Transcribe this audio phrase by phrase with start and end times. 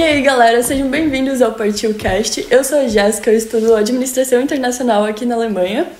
[0.00, 2.46] E aí, galera, sejam bem-vindos ao Partiu Cast.
[2.50, 5.92] Eu sou a Jéssica, eu estudo Administração Internacional aqui na Alemanha.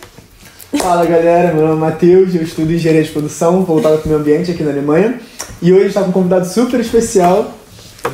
[0.79, 4.21] Fala galera, meu nome é Matheus, eu estudo Engenharia de Produção, voltado para o meio
[4.23, 5.21] ambiente aqui na Alemanha.
[5.61, 7.55] E hoje está com um convidado super especial,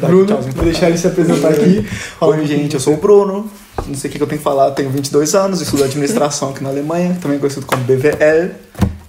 [0.01, 1.87] Bruno, vou deixar ele se apresentar aqui.
[2.21, 3.49] Oi, gente, eu sou o Bruno,
[3.87, 6.71] não sei o que eu tenho que falar, tenho 22 anos, estudo Administração aqui na
[6.71, 8.51] Alemanha, também conhecido como BVL,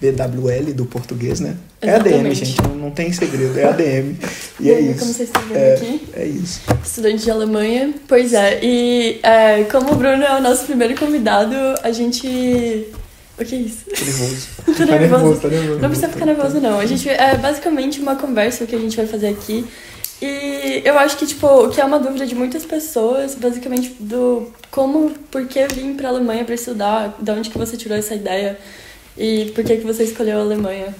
[0.00, 1.56] BWL do português, né?
[1.80, 2.44] É ADM, Exatamente.
[2.44, 4.16] gente, não, não tem segredo, é ADM.
[4.60, 4.98] E é aí, isso.
[5.00, 6.60] Como vocês estão vendo é, aqui, é isso.
[6.84, 7.94] estudante de Alemanha.
[8.06, 12.26] Pois é, e é, como o Bruno é o nosso primeiro convidado, a gente.
[13.38, 13.84] O que é isso?
[13.86, 14.48] Tô nervoso.
[14.66, 15.80] Tô Tá nervoso, tá nervoso.
[15.80, 16.78] Não precisa ficar nervoso, não.
[16.80, 19.64] A gente é basicamente uma conversa que a gente vai fazer aqui.
[20.20, 24.50] E eu acho que, tipo, o que é uma dúvida de muitas pessoas, basicamente, do
[24.70, 28.58] como, por que vir pra Alemanha pra estudar, de onde que você tirou essa ideia
[29.16, 30.94] e por que que você escolheu a Alemanha.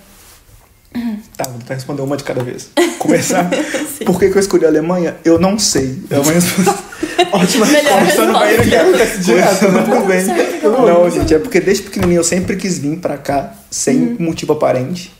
[1.36, 2.70] Tá, vou tentar responder uma de cada vez.
[2.98, 3.48] Começar.
[4.04, 5.16] Por que, que eu escolhi a Alemanha?
[5.24, 5.98] Eu não sei.
[6.10, 6.82] É uma resposta.
[7.30, 8.42] Ótima Melhor resposta.
[8.46, 8.62] Resposta.
[8.62, 8.74] aqui.
[8.74, 9.82] Acontece direto, né?
[9.84, 10.60] Começando bem.
[10.62, 14.16] Não, gente, é porque desde pequenininho eu sempre quis vir pra cá, sem Uhum.
[14.20, 15.12] motivo aparente.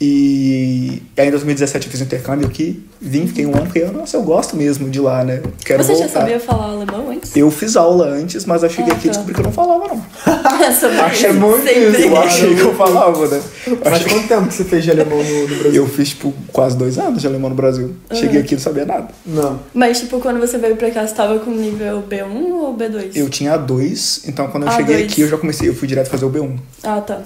[0.00, 4.16] E aí em 2017 eu fiz um intercâmbio aqui, vim, fiquei um ano, fiquei, nossa,
[4.18, 5.40] eu gosto mesmo de lá, né?
[5.64, 6.06] Quero Você voltar.
[6.08, 7.34] já sabia falar alemão antes?
[7.34, 9.12] Eu fiz aula antes, mas eu cheguei Ah, aqui e tá.
[9.12, 10.04] descobri que eu não falava, não.
[11.06, 13.42] Achei muito isso, Eu achei que eu falava, né?
[13.82, 15.74] Mas quanto tempo que você fez de alemão no, no Brasil?
[15.82, 17.94] Eu fiz, tipo, quase dois anos de alemão no Brasil.
[18.12, 19.08] Cheguei aqui e não sabia nada.
[19.24, 19.60] Não.
[19.72, 23.12] Mas, tipo, quando você veio pra cá, você tava com nível B1 ou B2?
[23.14, 25.12] Eu tinha dois, então quando eu Ah, cheguei dois.
[25.12, 26.56] aqui eu já comecei, eu fui direto fazer o B1.
[26.82, 27.22] Ah, tá.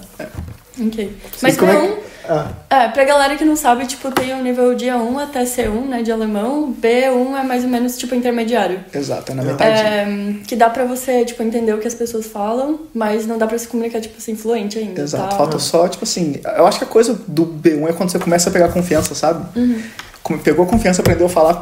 [0.81, 1.13] Ok.
[1.43, 1.95] Mas como é B1,
[2.29, 5.87] Ah, É, pra galera que não sabe, tipo, tem o nível de A1 até C1,
[5.89, 6.73] né, de alemão.
[6.81, 8.81] B1 é mais ou menos, tipo, intermediário.
[8.93, 9.81] Exato, é na metade.
[9.81, 10.07] É,
[10.47, 13.59] que dá pra você, tipo, entender o que as pessoas falam, mas não dá pra
[13.59, 15.37] se comunicar, tipo assim, fluente ainda, Exato, tá?
[15.37, 18.51] falta só, tipo assim, eu acho que a coisa do B1 é quando você começa
[18.51, 19.45] a pegar confiança, sabe?
[20.23, 21.61] Como Pegou a confiança, aprendeu a falar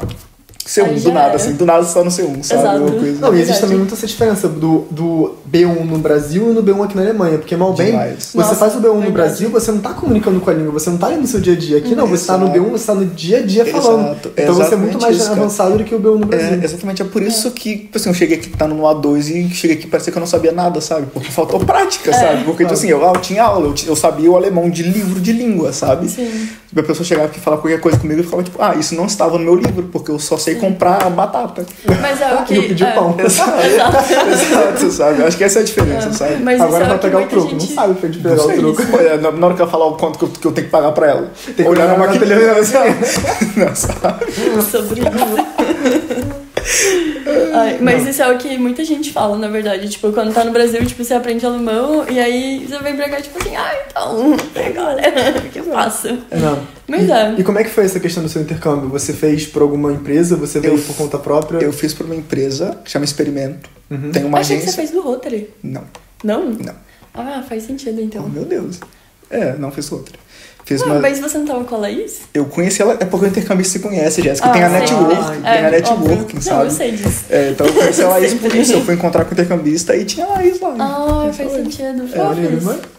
[0.67, 1.37] C1, Aí do nada, era.
[1.37, 2.61] assim, do nada você tá no C1, sabe?
[2.61, 2.83] Exato.
[2.83, 3.21] Uma coisa...
[3.21, 3.61] Não, e existe Verdade.
[3.61, 7.39] também muita essa diferença do, do B1 no Brasil e no B1 aqui na Alemanha.
[7.39, 8.31] Porque, mal bem, Demais.
[8.33, 9.13] você Nossa, faz o B1 no verdade.
[9.13, 11.53] Brasil, você não tá comunicando com a língua, você não tá ali no seu dia
[11.53, 11.79] a dia.
[11.79, 12.61] Aqui não, você tá no Exato.
[12.61, 14.07] B1, você tá no dia a dia falando.
[14.07, 14.33] Exato.
[14.37, 15.41] Então você é Exatamente muito mais isso, cara.
[15.41, 16.61] avançado do que o B1 no Brasil.
[16.61, 19.55] É, exatamente, é por isso que, tipo assim, eu cheguei aqui tá no A2 e
[19.55, 21.07] cheguei aqui parecia que eu não sabia nada, sabe?
[21.13, 22.45] Porque faltou prática, sabe?
[22.45, 25.33] Porque, tipo assim, eu, eu tinha aula, eu, eu sabia o alemão de livro de
[25.33, 26.09] língua, sabe?
[26.09, 26.49] Sim.
[26.77, 29.07] A pessoa chegava aqui e falava qualquer coisa comigo e ficava tipo, ah, isso não
[29.07, 31.65] estava no meu livro, porque eu só sei comprar batata.
[32.01, 32.55] Mas é o que...
[32.55, 33.17] E eu pedi o é, pão.
[33.19, 35.23] Exato, exato, sabe?
[35.23, 36.37] Acho que essa é a diferença, sabe?
[36.43, 37.69] Mas Agora é vai pegar o troco, gente...
[37.69, 38.97] não sabe pra gente pegar o isso.
[38.97, 40.93] É, na hora que eu falar o quanto que eu, que eu tenho que pagar
[40.93, 41.33] pra ela.
[41.45, 42.37] Tem que Olhar na maquininha.
[43.57, 44.27] Não, sabe?
[44.63, 46.36] sobre isso.
[47.55, 49.89] Ai, mas isso é o que muita gente fala, na verdade.
[49.89, 53.21] Tipo, quando tá no Brasil, tipo, você aprende alemão e aí você vem pra cá,
[53.21, 54.35] tipo assim, ah, então,
[54.67, 55.03] agora?
[55.47, 56.09] O que eu faço?
[56.31, 56.67] Não.
[56.89, 57.35] Mas e, é.
[57.39, 58.89] e como é que foi essa questão do seu intercâmbio?
[58.91, 60.37] Você fez por alguma empresa?
[60.37, 61.59] Você veio Eu- por conta própria?
[61.65, 63.69] Eu fiz por uma empresa que chama Experimento.
[63.91, 64.11] Uhum.
[64.11, 64.83] Tem uma Achei que você agência.
[64.83, 65.51] fez do Rotary.
[65.63, 65.85] Não,
[66.25, 66.51] Não?
[66.51, 66.75] não.
[67.15, 68.29] Ah, faz sentido Oh, então.
[68.29, 68.79] meu Deus.
[69.31, 70.15] É, não fiz outra.
[70.67, 70.99] Fiz Ué, uma.
[70.99, 72.23] mas você não tava com a Laís?
[72.35, 74.49] Eu conheci ela, é porque o intercambista se conhece, Jéssica.
[74.49, 74.75] Ah, tem a sim.
[74.81, 76.35] network, Ah, tem a É, networking, óbvio.
[76.35, 76.65] Não, sabe?
[76.65, 77.25] eu sei disso.
[77.31, 78.73] É, então eu conheci a Laís por isso.
[78.73, 80.75] Eu fui encontrar com o intercambista e tinha a Laís lá.
[80.81, 82.09] Ah, faz sentido.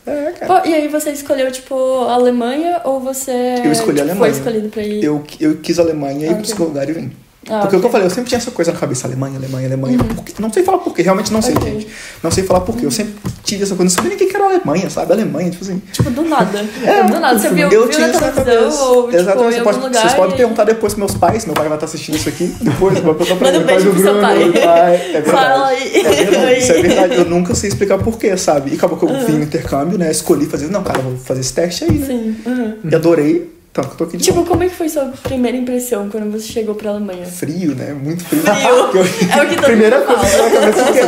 [0.06, 0.12] É.
[0.12, 0.62] É, cara.
[0.62, 1.76] Pô, e aí você escolheu, tipo,
[2.06, 3.32] a Alemanha ou você
[3.64, 4.16] Eu escolhi a tipo, Alemanha.
[4.16, 5.04] foi escolhido pra ir?
[5.04, 6.46] Eu, eu quis a Alemanha e Ah, pro ok.
[6.46, 7.12] segundo lugar e vim.
[7.50, 9.68] Ah, Porque o que eu falei, eu sempre tinha essa coisa na cabeça, Alemanha, Alemanha,
[9.68, 9.98] Alemanha.
[10.16, 11.72] Porque- não sei falar porquê, realmente não sei, Ok.
[11.72, 11.88] gente.
[12.22, 12.86] Não sei falar porquê.
[12.86, 13.14] Eu sempre
[13.44, 15.14] tive essa coisa, não sabia nem quem que era Alemanha, sabe?
[15.14, 15.82] Alemanha, tipo assim.
[15.92, 16.60] Tipo, do nada.
[17.08, 17.40] do nada.
[17.40, 18.82] Você viu, eu viu tinha na televisão cabeça.
[18.84, 21.68] ou, tipo, Exatamente, pode, lugar vocês podem e- perguntar depois pros meus pais, meu pai
[21.68, 22.54] vai estar assistindo isso aqui.
[22.62, 24.52] Depois, vai perguntar pra beijo Pai do Bruno, pai.
[24.52, 24.96] pai.
[24.96, 25.32] É verdade.
[25.32, 25.96] Fala aí.
[25.98, 27.16] É verdade, isso é verdade.
[27.16, 28.72] Eu nunca sei explicar porquê, sabe?
[28.72, 30.12] E acabou que eu vim no intercâmbio, né?
[30.12, 32.06] Escolhi fazer, não, cara, vou fazer esse teste aí, né?
[32.06, 32.36] Sim.
[32.46, 32.74] uhum.
[32.92, 34.50] E adorei, que eu tô aqui de Tipo, novo.
[34.50, 37.26] como é que foi sua primeira impressão quando você chegou pra Alemanha?
[37.26, 37.94] Frio, né?
[37.94, 38.42] Muito frio.
[38.42, 38.58] Frio.
[39.38, 40.50] É o que todo Primeira mundo coisa que fala.
[40.50, 41.08] vai na cabeça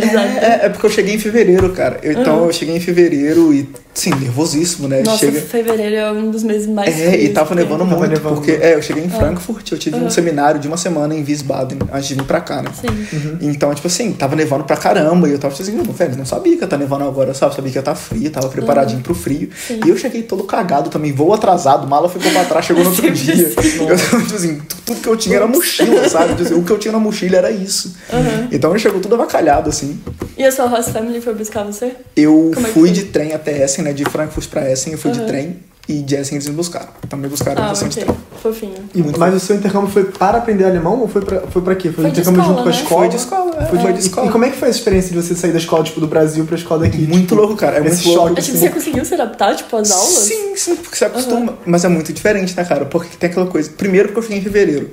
[0.10, 0.44] Exato.
[0.44, 1.98] É, é porque eu cheguei em fevereiro, cara.
[2.02, 5.02] Eu- Então eu cheguei em fevereiro e, sim, nervosíssimo, né?
[5.04, 5.40] Nossa, Chega...
[5.40, 8.34] fevereiro é um dos meses mais É, e frios tava que nevando Tava muito, nevando
[8.36, 9.18] porque é, eu cheguei em Ah.
[9.18, 10.10] Frankfurt, eu tive um Aham.
[10.10, 12.70] seminário de uma semana em Wiesbaden antes de vir pra cá, né?
[12.78, 13.36] Sim.
[13.40, 15.28] Então, tipo assim, tava nevando pra caramba.
[15.28, 17.54] E eu tava tipo assim, "Não, velho, não sabia que ia tá nevando agora, sabe?
[17.54, 19.48] Sabia que ia tá frio, tava preparadinho pro frio.
[19.66, 19.80] Sim.
[19.84, 23.10] E eu cheguei todo cagado também, voo atrasado, mala ficou pra trás, chegou no outro
[23.10, 23.46] dia.
[23.56, 23.86] assim.
[23.88, 26.30] Eu, tipo assim, tu- tudo que eu tinha era mochila, sabe?
[26.34, 27.94] Tipo assim, o que eu tinha na mochila era isso.
[28.12, 28.48] Aham.
[28.52, 29.98] Então chegou tudo avacalhado, assim.
[30.36, 31.92] E a sua host family foi buscar você?
[32.16, 33.92] Eu é fui de trem até Essen, né?
[33.92, 35.26] De Frankfurt pra Essen, eu fui de Aham.
[35.28, 35.56] trem.
[35.90, 36.86] E de Essen eles me buscaram.
[37.16, 38.04] Me buscaram Ah, estação de ok.
[38.04, 38.20] trem.
[38.40, 38.74] Fofinho.
[38.94, 41.88] E, mas o seu intercâmbio foi para aprender alemão ou foi pra, foi pra quê?
[41.90, 42.78] Foi, Foi um de intercâmbio escola, junto com a né?
[42.82, 43.00] escola?
[43.00, 44.26] Foi de escola, Foi de E, escola.
[44.26, 46.44] e como é que foi essa experiência de você sair da escola, tipo, do Brasil
[46.46, 46.98] pra escola daqui?
[46.98, 47.78] Muito Tipo, louco, cara.
[47.78, 48.28] É muito louco.
[48.28, 48.66] choque, É tipo, assim.
[48.66, 50.08] você conseguiu se adaptar, tipo, às aulas?
[50.08, 51.58] Sim, sim, porque você acostuma.
[51.66, 52.84] Mas é muito diferente, né, cara?
[52.84, 53.68] Porque tem aquela coisa.
[53.76, 54.90] Primeiro porque eu cheguei em fevereiro.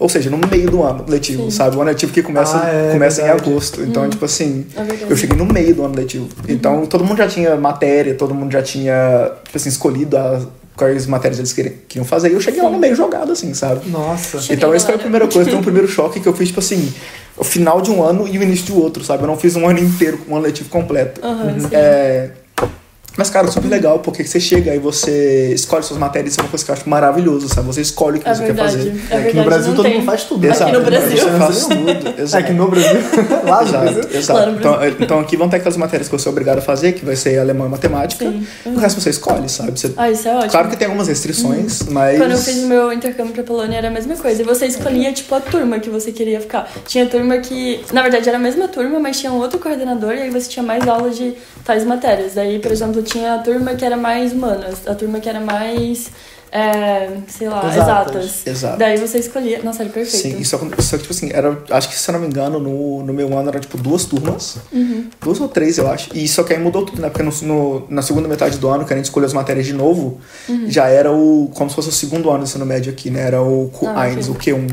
[0.00, 1.76] Ou seja, no meio do ano letivo, sabe?
[1.76, 3.82] O ano letivo que começa, Ah, é, começa em agosto.
[3.82, 6.26] Então, tipo assim, É eu cheguei no meio do ano letivo.
[6.48, 11.06] Então, todo mundo já tinha matéria, todo mundo já tinha, tipo assim, escolhido as, quais
[11.06, 12.30] matérias eles queriam, queriam fazer.
[12.30, 13.86] E eu cheguei lá no meio jogado, assim, sabe?
[13.90, 14.40] Nossa.
[14.40, 15.02] Cheguei, então, essa foi a galera.
[15.02, 16.90] primeira coisa, foi um primeiro choque que eu fiz, tipo assim,
[17.36, 19.22] o final de um ano e o início de outro, sabe?
[19.22, 21.20] Eu não fiz um ano inteiro com um ano letivo completo.
[21.22, 21.68] Aham, sim.
[21.72, 22.30] É,
[23.20, 26.48] Mas, cara, super legal, porque você chega e você escolhe suas matérias, isso é uma
[26.48, 27.66] coisa que eu acho maravilhoso, sabe?
[27.66, 28.76] Você escolhe o que É você quer verdade.
[28.78, 28.88] fazer.
[28.88, 29.94] É Aqui verdade, no Brasil todo tem.
[29.96, 30.50] mundo faz tudo.
[30.50, 31.18] Aqui no Brasil.
[31.18, 31.90] Você faz tudo.
[32.20, 32.44] É, Exato.
[32.44, 33.00] aqui no Brasil.
[33.44, 34.10] Lá no Exato, Brasil.
[34.18, 34.40] exato.
[34.40, 36.62] Lá no Então, é- então aqui vão ter aquelas matérias que você é obrigado a
[36.62, 38.24] fazer, que vai ser alemão e matemática.
[38.24, 38.46] Sim.
[38.64, 39.78] O resto você escolhe, sabe?
[39.78, 40.50] Você- Ah, isso é ótimo.
[40.50, 42.16] Claro que tem algumas restrições, mas.
[42.18, 44.40] Quando eu fiz o meu intercâmbio pra Polônia era a mesma coisa.
[44.40, 46.70] E você escolhia, tipo, a turma que você queria ficar.
[46.86, 50.22] Tinha turma que, na verdade, era a mesma turma, mas tinha um outro coordenador e
[50.22, 51.34] aí você tinha mais aulas de
[51.64, 52.32] tais matérias.
[52.34, 56.10] Daí, por exemplo, tinha a turma que era mais humanas, a turma que era mais,
[56.52, 57.76] é, sei lá, Exatas.
[58.24, 58.46] exatas.
[58.46, 58.78] Exato.
[58.78, 59.60] Daí você escolhia.
[59.62, 60.22] Nossa, era perfeito.
[60.22, 63.02] Sim, isso, acon- isso tipo assim, era, acho que se eu não me engano, no,
[63.04, 65.08] no meu ano era tipo duas turmas, Uhum.
[65.20, 66.10] duas ou três, eu acho.
[66.16, 67.08] E só que aí mudou tudo, né?
[67.10, 69.72] Porque no, no- na segunda metade do ano, que a gente escolheu as matérias de
[69.72, 70.18] novo,
[70.48, 70.64] Uhum.
[70.68, 71.50] já era o.
[71.54, 73.22] como se fosse o segundo ano do ensino médio aqui, né?
[73.22, 74.52] Era o Ah, Q1, ok.
[74.52, 74.70] o Q1.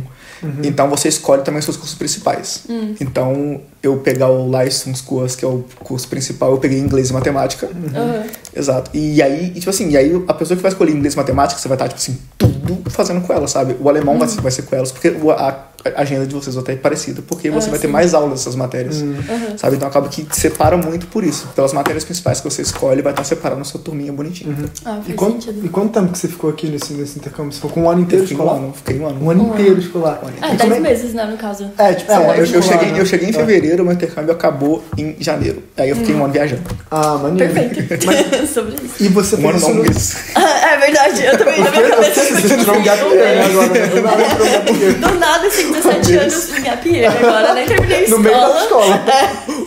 [0.63, 2.63] Então você escolhe também os seus cursos principais.
[2.69, 2.95] Hum.
[2.99, 7.67] Então, eu pegar o Leistungskurs, que é o curso principal, eu peguei inglês e matemática.
[7.67, 8.23] Aham.
[8.55, 8.91] Exato.
[8.93, 11.59] E aí, e, tipo assim, e aí a pessoa que vai escolher inglês e matemática,
[11.59, 13.75] você vai estar, tipo assim, tudo fazendo com ela, sabe?
[13.79, 16.63] O alemão vai, ser, vai ser com elas, porque a, a agenda de vocês vai
[16.63, 17.93] estar parecida, porque você Ah, vai ter sim.
[17.93, 19.57] mais aulas dessas matérias, Aham.
[19.57, 19.75] sabe?
[19.75, 21.47] Então acaba que separa muito por isso.
[21.55, 24.55] Pelas matérias principais que você escolhe, vai estar separando a sua turminha bonitinha.
[24.85, 25.65] Ah, E faz quanto, sentido.
[25.65, 27.51] e quanto tempo que você ficou aqui nesse, nesse intercâmbio?
[27.51, 28.59] Você ficou com um ano inteiro fiquei um escolar?
[28.63, 29.23] ano, fiquei um ano.
[29.25, 29.53] Um ano Um ano.
[29.61, 30.21] inteiro escolar.
[30.41, 31.71] É, E como 10 é- meses, né, no caso.
[31.77, 32.99] É, tipo, é, Não, um ano eu, eu escolar, cheguei, né?
[33.01, 33.33] eu cheguei em É.
[33.33, 35.63] fevereiro, meu intercâmbio acabou em janeiro.
[35.77, 36.63] Aí eu fiquei um ano viajando.
[36.91, 37.53] Ah, maneiro.
[37.53, 38.47] Perfeito.
[38.51, 39.03] Sobre isso.
[39.03, 39.83] E você Um ano não, um no...
[39.83, 40.15] mês.
[40.35, 42.23] é verdade, eu também, na minha cabeça.
[42.23, 43.67] você tirou um gap year, né, agora?
[45.13, 46.09] Do nada tirou um gap year.
[46.09, 48.61] Do nada, assim, 17 anos, em gap year agora, nem terminei a No meio da
[48.63, 48.85] escola.
[48.85, 49.03] escola.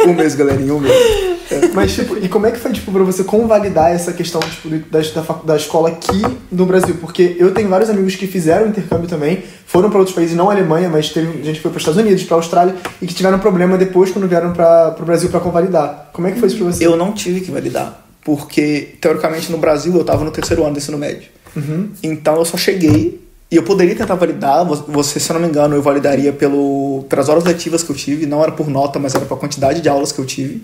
[0.06, 0.94] Um mês, galerinha, um mês.
[1.75, 5.00] Mas, tipo, e como é que foi, tipo, pra você convalidar essa questão, tipo, da,
[5.00, 6.97] da, da escola aqui no Brasil?
[7.00, 10.52] Porque eu tenho vários amigos que fizeram intercâmbio também, foram pra outros países, não a
[10.55, 13.76] Alemanha, mas teve gente que foi pros Estados Unidos, pra Austrália, e que tiveram problema
[13.76, 16.08] depois quando vieram pra, pro Brasil pra convalidar.
[16.12, 16.87] Como é que foi isso pra você?
[16.87, 20.79] Eu não tive que validar, porque, teoricamente, no Brasil eu tava no terceiro ano do
[20.79, 21.29] ensino médio.
[21.55, 21.91] Uhum.
[22.03, 23.20] Então eu só cheguei
[23.50, 24.64] e eu poderia tentar validar.
[24.64, 27.97] vo- Você, se eu não me engano, eu validaria pelo, pelas horas letivas que eu
[27.97, 28.25] tive.
[28.25, 30.62] Não era por nota, mas era pela quantidade de aulas que eu tive.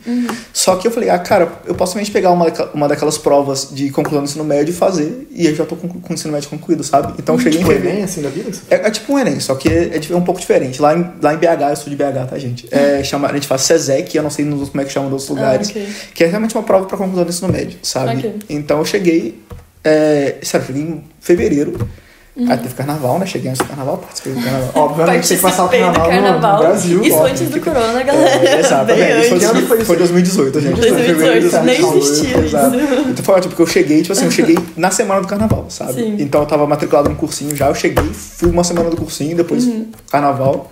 [0.53, 3.91] Só que eu falei, ah, cara, eu posso simplesmente pegar uma, uma daquelas provas de
[3.91, 5.27] conclusão do ensino médio e fazer.
[5.33, 7.15] E eu já tô com, com o ensino médio concluído, sabe?
[7.19, 7.97] Então eu cheguei Tipo, em fevereiro.
[7.97, 8.51] Enem, assim, da vida?
[8.71, 10.81] É, é tipo um Enem, só que é, é é um pouco diferente.
[10.81, 12.69] Lá em, lá em BH, eu sou de BH, tá, gente?
[12.71, 15.23] É, chama, a gente faz SESEC, eu não sei nos- como é que chama nos
[15.29, 15.69] outros lugares.
[15.71, 15.89] ok.
[16.15, 18.17] Que é realmente uma prova pra conclusão do ensino médio, sabe?
[18.19, 18.35] Ok.
[18.49, 19.43] Então eu cheguei.
[19.83, 21.89] É, sério, eu cheguei em fevereiro.
[22.39, 23.25] Aí teve carnaval, né?
[23.25, 24.71] Cheguei antes do carnaval, participei do carnaval.
[24.85, 27.03] Obviamente tem que passar o do carnaval, no- no Brasil.
[27.03, 27.31] Isso óbvio.
[27.33, 28.47] antes do corona, galera.
[28.49, 29.01] É, exatamente.
[29.07, 29.69] Bem Isso foi, antes.
[29.69, 30.81] Foi foi 2018, gente.
[30.81, 31.97] 2018, Fevereiro, nem exato.
[31.99, 32.77] existia Exato.
[32.77, 33.09] isso.
[33.09, 35.95] Então foi ótimo, porque eu cheguei, tipo assim, eu cheguei na semana do carnaval, sabe?
[35.95, 36.17] Sim.
[36.19, 39.65] Então eu tava matriculado no cursinho já, eu cheguei, fui uma semana do cursinho, depois
[39.65, 39.87] Uhum.
[40.11, 40.71] carnaval.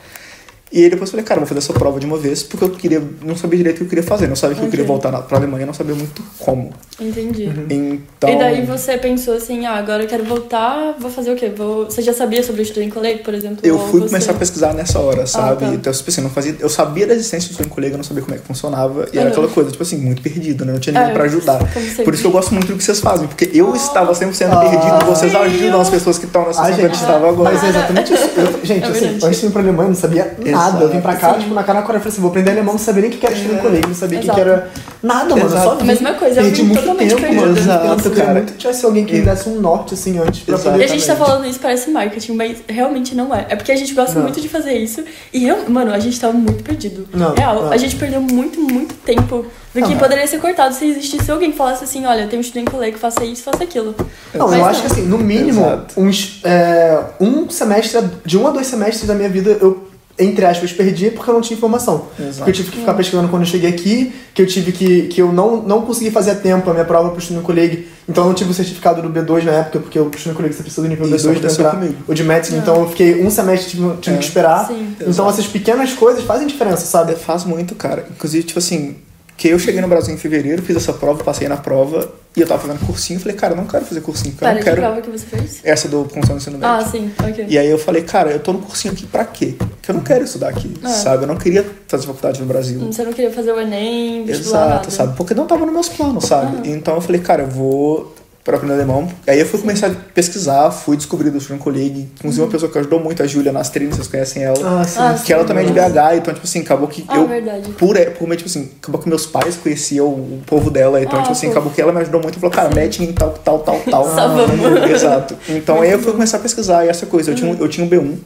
[0.76, 2.64] E aí depois eu falei, cara, eu vou fazer essa prova de uma vez, porque
[2.64, 4.84] eu queria, não sabia direito o que eu queria fazer, não sabia que eu queria
[4.84, 6.70] voltar na, pra Alemanha, não sabia muito como.
[7.00, 7.48] Entendi.
[7.70, 8.28] Então.
[8.28, 11.48] E daí você pensou assim, ah, agora eu quero voltar, vou fazer o quê?
[11.56, 11.84] Vou...
[11.84, 13.58] Você já sabia sobre o estudo em colégio, por exemplo?
[13.62, 14.08] Eu fui você...
[14.08, 15.64] começar a pesquisar nessa hora, sabe?
[15.64, 15.72] tá.
[15.74, 18.04] Então, tipo assim, não fazia, eu sabia da existência do estudo em colega, eu não
[18.04, 19.06] sabia como é que funcionava.
[19.12, 19.32] E era Uhum.
[19.32, 20.72] aquela coisa, tipo assim, muito perdido, né?
[20.72, 21.58] Não tinha ninguém É, pra ajudar.
[22.04, 24.56] Por isso que eu gosto muito do que vocês fazem, porque eu estava 100% Ah,
[24.56, 27.06] perdido e vocês ajudam as pessoas que estão nessa Ah, situação que a gente, gente
[27.08, 27.52] estava agora.
[27.54, 28.30] Mas é exatamente isso.
[28.36, 30.63] Eu- gente, É assim, antes de ir pra Alemanha, eu não sabia nada.
[30.80, 31.40] Eu vim pra cá, Sim.
[31.40, 33.14] tipo, na cara na Coreia, eu falei assim, vou aprender alemão, não sabia nem o
[33.14, 34.70] que era estudar em colégio, não sabia o que que era
[35.02, 35.46] nada, mano.
[35.46, 35.64] Exato.
[35.64, 37.40] só A mesma coisa, eu perdi vim muito totalmente tempo, perdida.
[37.42, 37.58] mano.
[37.58, 40.54] Exato, eu queria muito que tivesse alguém que me desse um norte, assim, antes, pra
[40.54, 40.70] Exato.
[40.70, 43.46] poder E a gente tá falando isso, parece marketing, mas realmente não é.
[43.48, 44.22] É porque a gente gosta Não.
[44.22, 45.02] muito de fazer isso.
[45.32, 47.06] E, eu, mano, a gente tava muito perdido.
[47.12, 47.64] Não, Real.
[47.64, 47.72] não.
[47.72, 49.44] A gente perdeu muito, muito tempo
[49.74, 52.60] do que poderia ser cortado se existisse alguém que falasse assim: olha, tem um estudo
[52.60, 53.94] em colégio, faça isso, faça aquilo.
[54.32, 58.50] Não, Mas eu acho que assim, no mínimo, uns, é, um semestre, de um a
[58.50, 59.83] dois semestres da minha vida, eu,
[60.18, 62.06] entre aspas, perdi porque eu não tinha informação.
[62.18, 62.36] Exato.
[62.36, 65.02] Porque eu tive que ficar pesquisando quando eu cheguei aqui, que eu tive que.
[65.08, 68.24] que eu não, não consegui fazer a tempo a minha prova pro Student Colleague, então
[68.24, 70.82] eu não tive o certificado do B2 na época, porque o Student Colleague você precisa
[70.82, 71.70] do nível Isso B2 pra entrar.
[71.72, 71.96] comigo.
[72.06, 74.18] O de Medicine, então eu fiquei um semestre, tive, tive É.
[74.20, 74.66] que esperar.
[74.68, 74.88] Sim.
[74.96, 75.30] Então Exato.
[75.30, 77.12] essas pequenas coisas fazem diferença, sabe?
[77.12, 78.06] É, Faz muito, cara.
[78.10, 78.96] Inclusive, tipo assim,
[79.36, 82.46] Que eu cheguei no Brasil em fevereiro, fiz essa prova, passei na prova, e eu
[82.46, 84.76] tava fazendo cursinho, falei, cara, eu não quero fazer cursinho, porque eu não que quero.
[84.80, 85.60] prova que você fez?
[85.64, 86.74] Essa do Constituição do Ensino Médio.
[86.76, 87.46] Ah, sim, ok.
[87.48, 89.54] E aí eu falei, cara, eu tô no cursinho aqui pra quê?
[89.58, 90.88] Porque eu não quero estudar aqui, É.
[90.88, 91.24] sabe?
[91.24, 92.78] Eu não queria fazer faculdade no Brasil.
[92.80, 94.90] Você não queria fazer o Enem, Exato, nada.
[94.90, 95.16] sabe?
[95.16, 96.68] Porque não tava nos meus planos, sabe?
[96.70, 98.13] Então eu falei, cara, eu vou
[98.44, 99.08] para aprender alemão.
[99.26, 102.10] Aí eu fui começar a pesquisar, fui descobrir do Student Colleague.
[102.18, 104.58] Inclusive uma pessoa que ajudou muito, a Júlia Nastrini, vocês conhecem ela.
[104.80, 104.98] Ah, sim.
[105.00, 107.26] Ah, que ela também é de BH, então, tipo assim, acabou que Ah, eu.
[107.26, 107.70] verdade.
[107.70, 111.22] Por, por meio, tipo assim, acabou que meus pais conheciam o povo dela, então, Ah,
[111.22, 111.52] tipo assim, pô.
[111.52, 114.04] acabou que ela me ajudou muito e falou, cara, mete em tal, tal, tal, tal.
[114.04, 114.90] Só vamos.
[114.90, 115.34] Exato.
[115.48, 117.30] Então aí eu fui começar a pesquisar e essa coisa.
[117.30, 118.18] Eu tinha, um- eu tinha um B1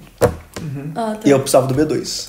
[0.96, 1.20] Ah, tá.
[1.24, 2.28] e eu precisava do B2.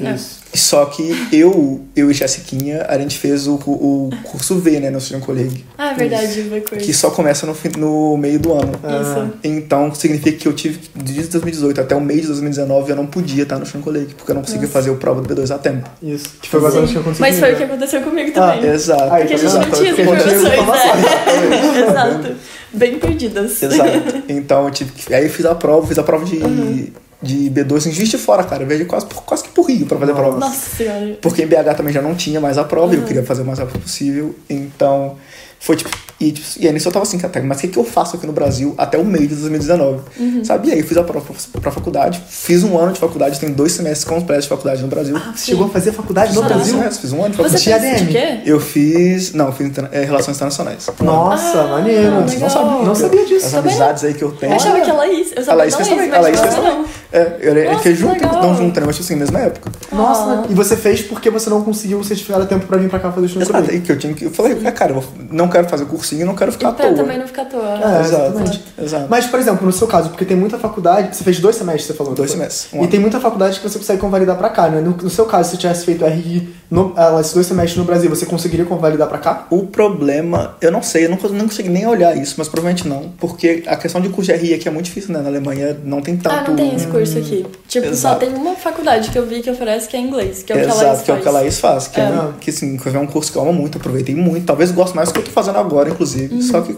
[0.00, 0.14] É.
[0.14, 0.42] Isso.
[0.54, 5.00] Só que eu, eu e Jessiquinha, a gente fez o, o curso V, né, no
[5.00, 5.64] Student Colleague.
[5.76, 6.84] Ah, é verdade, coisa.
[6.84, 8.70] Que só começa no, fim- no meio do ano.
[8.72, 9.32] Isso.
[9.42, 13.42] Então, significa que eu tive, desde 2018 até o mês de 2019, eu não podia
[13.42, 14.72] estar no Student Colleague, porque eu não conseguia Nossa.
[14.72, 15.90] fazer o prova do B2 a tempo.
[16.00, 16.28] Isso.
[16.40, 17.74] Que foi basicamente o que aconteceu Mas foi o comigo, que né?
[17.74, 18.70] aconteceu comigo Ah, também.
[18.70, 19.02] Exato.
[19.02, 19.54] Aí, Porque a gente vendo?
[19.54, 21.90] não tinha as Porque eu tinha informações, é.
[21.90, 22.36] Exato.
[22.72, 23.62] Bem perdidas.
[23.62, 24.22] Exato.
[24.28, 25.14] Então, eu tive que...
[25.14, 26.86] Aí eu fiz a prova, fiz a prova de, Uhum.
[27.24, 28.62] De B2 em Juiz de Fora, cara.
[28.62, 30.38] Eu viajei quase, quase que pro Rio pra fazer a prova.
[30.38, 31.18] Nossa senhora.
[31.20, 33.06] Porque em BH também já não tinha mais a prova e eu Uhum.
[33.08, 34.34] queria fazer o mais rápido possível.
[34.48, 35.16] Então,
[35.58, 35.90] foi tipo.
[36.20, 38.16] E, tipo, e aí nisso eu tava assim, cara, mas o que, que eu faço
[38.16, 40.00] aqui no Brasil até o meio de 2019?
[40.18, 40.44] Uhum.
[40.44, 40.68] Sabe?
[40.68, 43.52] E aí eu fiz a prova pra, pra faculdade, fiz um ano de faculdade, tenho
[43.52, 45.18] dois semestres completos de faculdade no Brasil.
[45.34, 46.74] Você chegou a fazer faculdade no Ah, Dois Brasil?
[46.74, 47.80] semestres, fiz um ano de Você faculdade.
[47.82, 48.06] fez ADM.
[48.06, 48.40] de quê?
[48.46, 49.32] Eu fiz.
[49.34, 50.86] Não, eu fiz é, Relações Internacionais.
[51.00, 52.22] Nossa, Ah, maneiro.
[52.22, 52.84] Vocês não sabiam?
[52.84, 53.46] Não sabia disso.
[53.46, 53.80] As Também não.
[53.82, 54.52] amizades aí que eu tenho.
[54.52, 55.32] Eu achava que a Laís.
[55.32, 56.18] Eu A sabia Laís da fez Laís, também.
[56.18, 56.72] A Laís não, fez também.
[56.78, 56.84] não.
[57.12, 58.42] É, eu- ele Nossa, fez que junto, legal.
[58.42, 58.86] não junto, né?
[58.86, 59.70] Mas tipo assim, mesma época.
[59.92, 60.44] Nossa, Ah.
[60.48, 63.10] e você fez porque você não conseguiu o certificado a tempo pra vir pra cá
[63.12, 64.24] fazer o estudo Exato, aí que eu tinha que.
[64.24, 66.94] Eu falei, ah, cara, eu não quero fazer cursinho, não quero ficar à Pra toa.
[66.96, 67.62] também não ficar à toa.
[67.62, 68.64] É, Exato, exatamente.
[68.78, 69.06] exato.
[69.08, 71.16] Mas, por exemplo, no seu caso, porque tem muita faculdade.
[71.16, 72.14] Você fez dois semestres, você falou?
[72.14, 72.88] Dois semestres, um E ano.
[72.90, 74.80] tem muita faculdade que você consegue convalidar pra cá, né?
[74.80, 77.84] No, no seu caso, se você tivesse feito RI no, ah, esses dois semestres no
[77.84, 79.46] Brasil, você conseguiria convalidar pra cá?
[79.50, 83.12] O problema, eu não sei, eu não, não consegui nem olhar isso, mas provavelmente não.
[83.18, 85.20] Porque a questão de curso de RI aqui é muito difícil, né?
[85.20, 86.34] Na Alemanha não tem tanto.
[86.34, 87.46] Ah, não tem esse curso aqui.
[87.68, 88.20] Tipo, só Exato.
[88.20, 90.64] tem uma faculdade que eu vi que oferece que é inglês, que é o que
[90.64, 91.34] a Laís Exato, que é o que a faz.
[91.34, 91.88] Laís faz.
[91.88, 92.04] Que, é.
[92.04, 92.28] É.
[92.40, 94.46] que assim, que é um curso que eu amo muito, aproveitei muito.
[94.46, 96.34] Talvez goste mais do que eu tô fazendo agora, inclusive.
[96.34, 96.42] Uhum.
[96.42, 96.76] Só que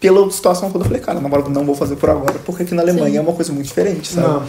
[0.00, 2.82] pela situação toda eu falei, cara, não, não vou fazer por agora, porque aqui na
[2.82, 3.18] Alemanha Sim.
[3.18, 4.26] é uma coisa muito diferente, sabe?
[4.26, 4.42] Não.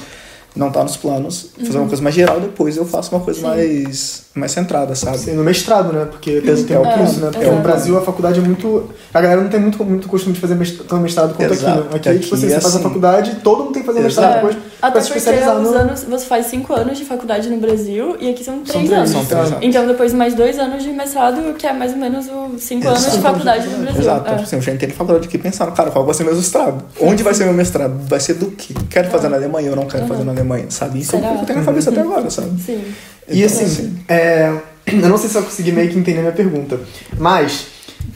[0.56, 1.50] Não, tá nos planos.
[1.66, 3.54] Fazer uma coisa mais geral, depois eu faço uma coisa Uhum.
[3.54, 3.58] Sim.
[3.84, 5.16] mais, mais centrada, sabe?
[5.16, 6.06] Assim, no mestrado, né?
[6.12, 7.28] Porque tem, tem É, o curso, né?
[7.32, 7.56] Porque exato.
[7.56, 8.90] no Brasil a faculdade é muito.
[9.14, 11.80] A galera não tem muito, muito costume de fazer mestrado, tanto mestrado quanto Exato.
[11.80, 11.96] aqui, né?
[11.96, 12.84] Aqui, Aqui tipo assim, é você faz a assim.
[12.84, 14.48] faculdade, todo mundo tem que fazer mestrado Exato.
[14.48, 14.72] depois É.
[14.82, 15.70] Até pra se porque especializar no.
[15.78, 19.10] anos, você faz cinco anos de faculdade no Brasil e aqui são três, três, anos.
[19.12, 19.60] São três anos.
[19.62, 23.02] Então depois mais dois anos de mestrado, que é mais ou menos os cinco anos
[23.02, 23.22] de Exato.
[23.22, 24.02] faculdade no Brasil.
[24.02, 24.18] Exato.
[24.18, 24.22] É.
[24.22, 26.36] Então, tipo assim, eu já entrei na faculdade aqui pensando, cara, qual vai ser meu
[26.36, 26.84] mestrado?
[27.00, 27.94] Onde vai ser meu mestrado?
[28.08, 28.74] Vai ser do quê?
[28.90, 31.00] Quero fazer na Alemanha ou não quero fazer na Alemanha, sabe?
[31.00, 31.36] Isso é o Será?
[31.36, 32.62] que eu tenho na cabeça até agora, sabe?
[32.62, 32.84] Sim.
[33.28, 34.54] E assim, é,
[34.86, 36.80] eu não sei se eu consegui meio que entender a minha pergunta,
[37.18, 37.68] mas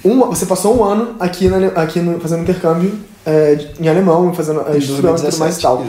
[0.04, 2.94] um, você passou um ano aqui, na, aqui no, fazendo intercâmbio
[3.26, 5.86] é, em alemão, fazendo, é, em estudando e tudo mais e tal.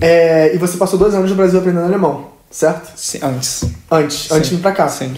[0.00, 2.92] É, e você passou dois anos no Brasil aprendendo alemão, certo?
[2.96, 3.64] Sim, antes.
[3.90, 4.88] Antes, antes de vir pra cá.
[4.88, 5.14] Sim.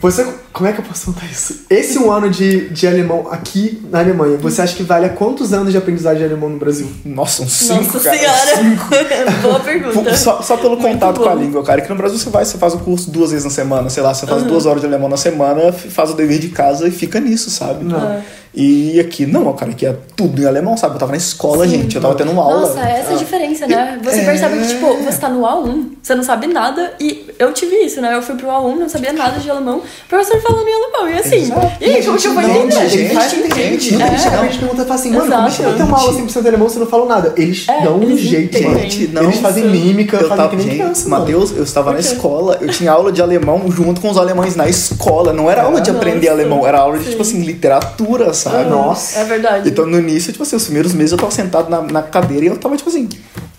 [0.00, 1.62] Você, como é que eu posso contar isso?
[1.68, 5.52] Esse um ano de, de alemão aqui na Alemanha, você acha que vale a quantos
[5.52, 6.88] anos de aprendizagem de alemão no Brasil?
[7.04, 8.16] Nossa, uns cinco, Nossa cara.
[8.16, 9.30] senhora!
[9.42, 10.16] Boa pergunta.
[10.16, 11.80] Só, só pelo Muito contato com a língua, cara.
[11.80, 14.14] Que no Brasil você vai, você faz o curso duas vezes na semana, sei lá,
[14.14, 14.30] você Uhum.
[14.30, 17.50] faz duas horas de alemão na semana, faz o dever de casa e fica nisso,
[17.50, 17.84] sabe?
[17.84, 17.98] Não.
[17.98, 18.22] Ah.
[18.56, 20.94] E aqui, não, cara, aqui é tudo em alemão, sabe?
[20.94, 22.60] Eu tava na escola, gente, eu tava tendo aula.
[22.60, 23.98] Nossa, essa é a diferença, né?
[24.02, 24.24] Você É.
[24.24, 28.00] percebe que, tipo, você tá no A1, você não sabe nada, e eu tive isso,
[28.00, 28.14] né?
[28.14, 31.18] Eu fui pro A1, não sabia nada de alemão, o professor falando em alemão, e
[31.18, 31.72] assim, Exato.
[31.80, 32.88] e aí, como que eu vou não, entender?
[32.88, 34.30] gente, Ele faz gente, gente, Muita gente é.
[34.30, 36.48] realmente pergunta e fala assim, mano, como é que vai ter uma aula 100% de
[36.48, 37.32] alemão se eu não falo nada?
[37.36, 38.78] Eles É, dão um eles jeito, mano.
[38.78, 39.22] Gente, não.
[39.24, 41.08] Eles fazem mímica, Eu fazem tava, que nem gente, criança.
[41.08, 44.68] Matheus, eu estava na escola, eu tinha aula de alemão junto com os alemães na
[44.68, 45.32] escola.
[45.32, 47.10] Não era aula de aprender alemão, era aula de, Sim.
[47.10, 48.70] tipo assim, literatura, sabe?
[48.70, 49.18] Nossa.
[49.20, 49.68] É verdade.
[49.68, 52.48] Então, no início, tipo assim, os primeiros meses eu tava sentado na, na cadeira e
[52.48, 53.08] eu tava, tipo assim,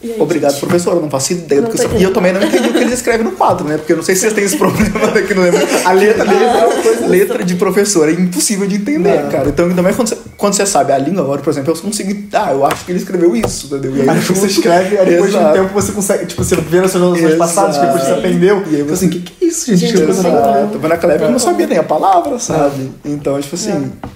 [0.04, 0.62] aí, obrigado, gente?
[0.62, 1.98] professor, eu não faço ideia do Não que.
[1.98, 3.78] E eu também não entendi o que eles escrevem no quadro, né?
[3.78, 5.60] Porque eu não sei se vocês têm esse problema daqui no lembro.
[5.84, 7.08] A letra deles é uma coisa...
[7.08, 9.30] Letra de professor é impossível de entender, Não.
[9.32, 9.50] cara.
[9.50, 12.16] Então, ainda mais quando você, quando você sabe a língua agora, por exemplo, eu consigo...
[12.34, 13.96] Ah, eu acho que ele escreveu isso, entendeu?
[13.98, 15.58] E aí, Aí você escreve, aí depois de um Exato.
[15.60, 17.38] tempo você consegue, tipo, você vê nas suas anotações Exato.
[17.54, 19.66] passadas, que depois você aprendeu, E aí você- você assim, o que, que é isso,
[19.76, 19.80] gente?
[19.88, 20.10] Gente, não.
[20.10, 20.80] Exato.
[20.82, 22.92] Mas naquela época eu não sabia nem a palavra, sabe?
[23.04, 24.08] Então, tipo assim, É.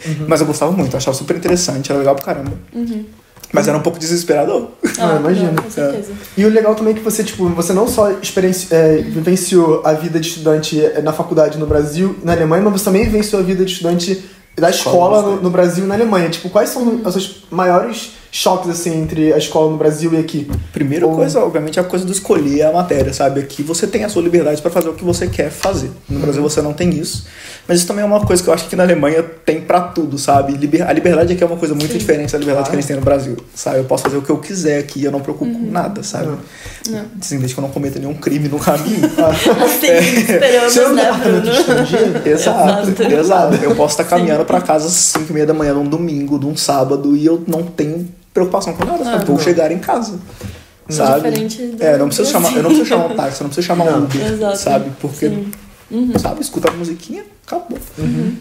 [0.00, 0.26] foi.
[0.26, 2.52] Mas eu gostava muito, eu achava super interessante, era legal pra caramba.
[3.52, 4.68] Mas era um pouco desesperador.
[4.98, 5.52] Ah, imagino.
[5.52, 6.12] não, com certeza.
[6.36, 9.92] E o legal também é que você, tipo, você não só experienci- é, vivenciou a
[9.92, 13.40] vida de estudante é, na faculdade no Brasil e na Alemanha, mas você também vivenciou
[13.40, 14.24] a vida de estudante
[14.58, 16.28] da escola Escola, no, no Brasil e na Alemanha.
[16.30, 20.50] Tipo, quais são as suas maiores choques, assim, entre a escola no Brasil e aqui?
[20.72, 23.38] Primeira Ou- coisa, obviamente, é a coisa do escolher a matéria, sabe?
[23.38, 25.88] Aqui você tem a sua liberdade para fazer o que você quer fazer.
[26.08, 27.26] No Brasil você não tem isso.
[27.68, 30.18] Mas isso também é uma coisa que eu acho que na Alemanha tem pra tudo,
[30.18, 30.52] sabe?
[30.54, 33.02] Liber- A liberdade aqui é uma coisa muito diferente da liberdade que eles têm no
[33.02, 33.78] Brasil, sabe?
[33.78, 36.26] Eu posso fazer o que eu quiser aqui, eu não me preocupo com nada, sabe?
[36.90, 37.04] Não.
[37.20, 38.98] Assim, desde que eu não cometa nenhum crime no caminho.
[39.64, 42.20] Assim, Você esperamos, é né, de Bruno?
[42.26, 43.12] Exato, Exato.
[43.14, 43.54] exato.
[43.64, 46.56] Eu posso estar caminhando pra casa às 5 e meia da manhã num domingo, num
[46.56, 49.22] sábado, e eu não tenho preocupação com nada, sabe?
[49.22, 49.42] Ah, Vou não.
[49.42, 50.18] chegar em casa.
[50.88, 51.28] Sabe?
[51.80, 54.04] É, não preciso chamar, eu não preciso chamar um táxi, eu não preciso chamar um.
[54.04, 54.56] Uber, Exato.
[54.58, 54.90] sabe?
[55.00, 56.12] Porque, Sim.
[56.18, 57.78] sabe, escuta a musiquinha, acabou.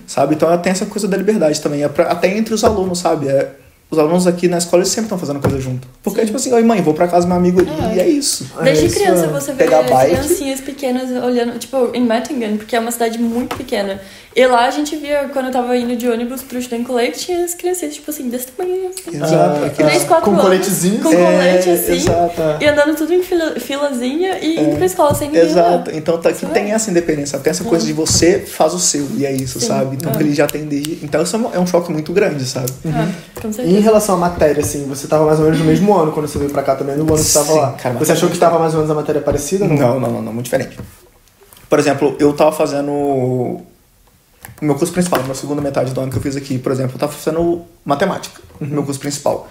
[0.06, 0.36] Sabe?
[0.36, 3.30] Então tem essa coisa da liberdade também, é pra- até entre os alunos, sabe?
[3.30, 3.52] É,
[3.94, 5.88] os alunos aqui na escola eles sempre estão fazendo coisa junto.
[6.04, 7.96] Porque, tipo assim, oi mãe, vou pra casa do meu amigo ali É.
[7.96, 8.48] e é isso.
[8.64, 9.28] Desde É, isso criança é.
[9.28, 9.86] você vê bike.
[10.16, 14.02] criancinhas pequenas olhando, tipo, em Mettingen, porque é uma cidade muito pequena.
[14.36, 17.46] E lá a gente via, quando eu tava indo de ônibus pro Student Lake, tinha
[17.46, 19.16] as criancinhas, tipo assim, desse tamanho, assim.
[19.16, 19.70] Exato.
[19.76, 21.00] Três, quatro com anos, coletezinho?
[21.04, 21.92] Com É, colete, assim.
[21.94, 22.42] exato.
[22.60, 25.44] E andando tudo em fila, filazinha e indo pra escola sem ninguém.
[25.46, 25.92] Exato.
[25.92, 25.96] lá.
[25.98, 26.74] Então tá, aqui Isso tem é.
[26.74, 29.68] essa independência, tem essa coisa de você faz o seu, e é isso, Sim.
[29.68, 29.98] sabe?
[29.98, 30.16] Então É.
[30.16, 30.98] que ele já tem desde.
[31.04, 32.72] Então isso é um- é choque muito grande, sabe?
[32.88, 33.08] Ah,
[33.40, 33.83] com E em certeza.
[33.84, 36.50] Relação à matéria, assim, você tava mais ou menos no mesmo ano quando você veio
[36.52, 37.72] pra cá também, no ano que você tava Sim, lá.
[37.74, 39.66] cara, você achou que tava mais ou menos a matéria parecida?
[39.66, 40.80] ou Não, não, não, não, muito diferente.
[41.70, 43.62] Por exemplo, eu tava fazendo o
[44.62, 47.00] meu curso principal, na segunda metade do ano que eu fiz aqui, por exemplo, eu
[47.00, 49.48] tava fazendo matemática, no meu curso principal.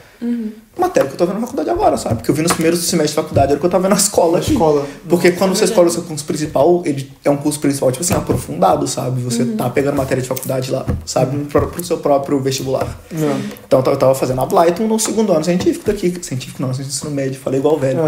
[0.78, 2.14] Matéria que eu tô vendo na faculdade agora, sabe?
[2.14, 3.96] Porque eu vi nos primeiros semestres de faculdade, era o que eu tava vendo na
[3.98, 4.52] escola Na aqui.
[4.52, 4.86] escola.
[5.08, 8.04] Porque quando é você escolhe o seu curso principal, ele é um curso principal, tipo
[8.04, 9.20] assim, aprofundado, sabe?
[9.22, 11.36] Você tá pegando matéria de faculdade lá, sabe?
[11.46, 12.86] Pro, pro seu próprio vestibular.
[13.10, 13.36] Não.
[13.66, 16.14] Então eu tava- fazendo a Blyton no segundo ano científico daqui.
[16.22, 18.02] Científico não, ensino médio, falei igual velho.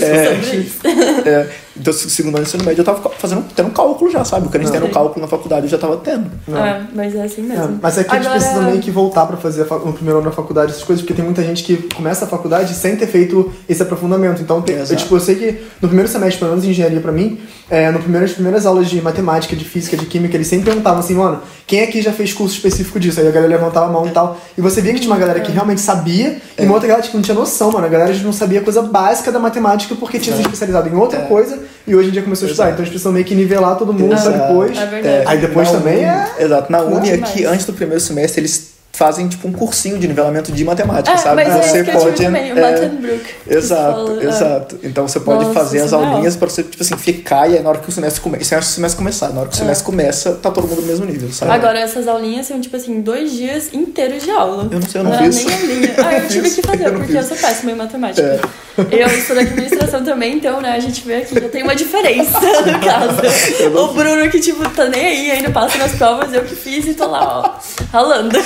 [0.00, 0.78] É, isso.
[1.26, 4.46] é, então, se- segundo ano de ensino médio, eu tava fazendo, tendo cálculo já, sabe?
[4.46, 4.80] O que a gente Não.
[4.80, 6.30] tendo cálculo na faculdade, eu já tava tendo.
[6.48, 7.78] É, mas é assim É, mesmo.
[7.82, 10.18] mas aqui a gente Agora- precisa meio que voltar pra fazer a fa- no primeiro
[10.20, 13.06] ano da faculdade essas coisas, porque tem muita gente que começa a faculdade sem ter
[13.06, 14.40] feito esse aprofundamento.
[14.42, 15.02] Então, tem, eu, Exato.
[15.02, 17.38] tipo, eu sei que no primeiro semestre, pelo menos em engenharia pra mim,
[17.70, 21.00] é, no primeiro, as primeiras aulas de matemática, de física, de química, eles sempre perguntavam
[21.00, 23.18] assim, mano, quem aqui já fez curso específico disso?
[23.20, 24.38] Aí a galera levantava a mão e tal.
[24.56, 27.14] E você via que tinha uma galera que realmente sabia e uma outra galera que
[27.14, 27.84] não tinha noção, mano.
[27.86, 31.22] A galera não sabia coisa básica da matemática porque tinha se especializado em outra É.
[31.22, 32.66] coisa e hoje em dia começou a estudar.
[32.68, 34.76] Então eles precisam meio que nivelar todo mundo depois.
[34.78, 35.24] É verdade.
[35.26, 36.34] Aí depois Na também é.
[36.38, 36.70] Exato.
[36.70, 40.64] Na Uni, aqui, antes do primeiro semestre, eles fazem tipo um cursinho de nivelamento de
[40.64, 41.44] matemática, É, sabe?
[41.44, 42.24] mas é você eu pode.
[42.24, 44.26] também, o é, Exato, fala, é.
[44.26, 44.78] exato.
[44.82, 46.12] Então você pode Nossa, fazer as surreal.
[46.12, 48.54] aulinhas pra você, tipo assim, ficar e aí na hora que o semestre começa.
[48.54, 49.28] É antes do semestre começar.
[49.30, 51.52] Na hora que o semestre começa, tá todo mundo no mesmo nível, sabe?
[51.52, 54.66] Agora, essas aulinhas são, tipo assim, dois dias inteiros de aula.
[54.70, 55.44] Eu não sei, eu não era fiz.
[55.44, 55.94] nem aulinha.
[56.06, 58.22] Ah, eu tive que fazer, Eu não porque eu sou péssima em matemática.
[58.22, 59.02] É.
[59.02, 62.78] Eu estudo administração também, então, né, a gente vê aqui, já tem uma diferença no
[62.80, 63.78] caso.
[63.78, 66.94] O Bruno que, tipo, tá nem aí, ainda passa nas provas, eu que fiz e
[66.94, 68.38] tô lá, ó, ralando.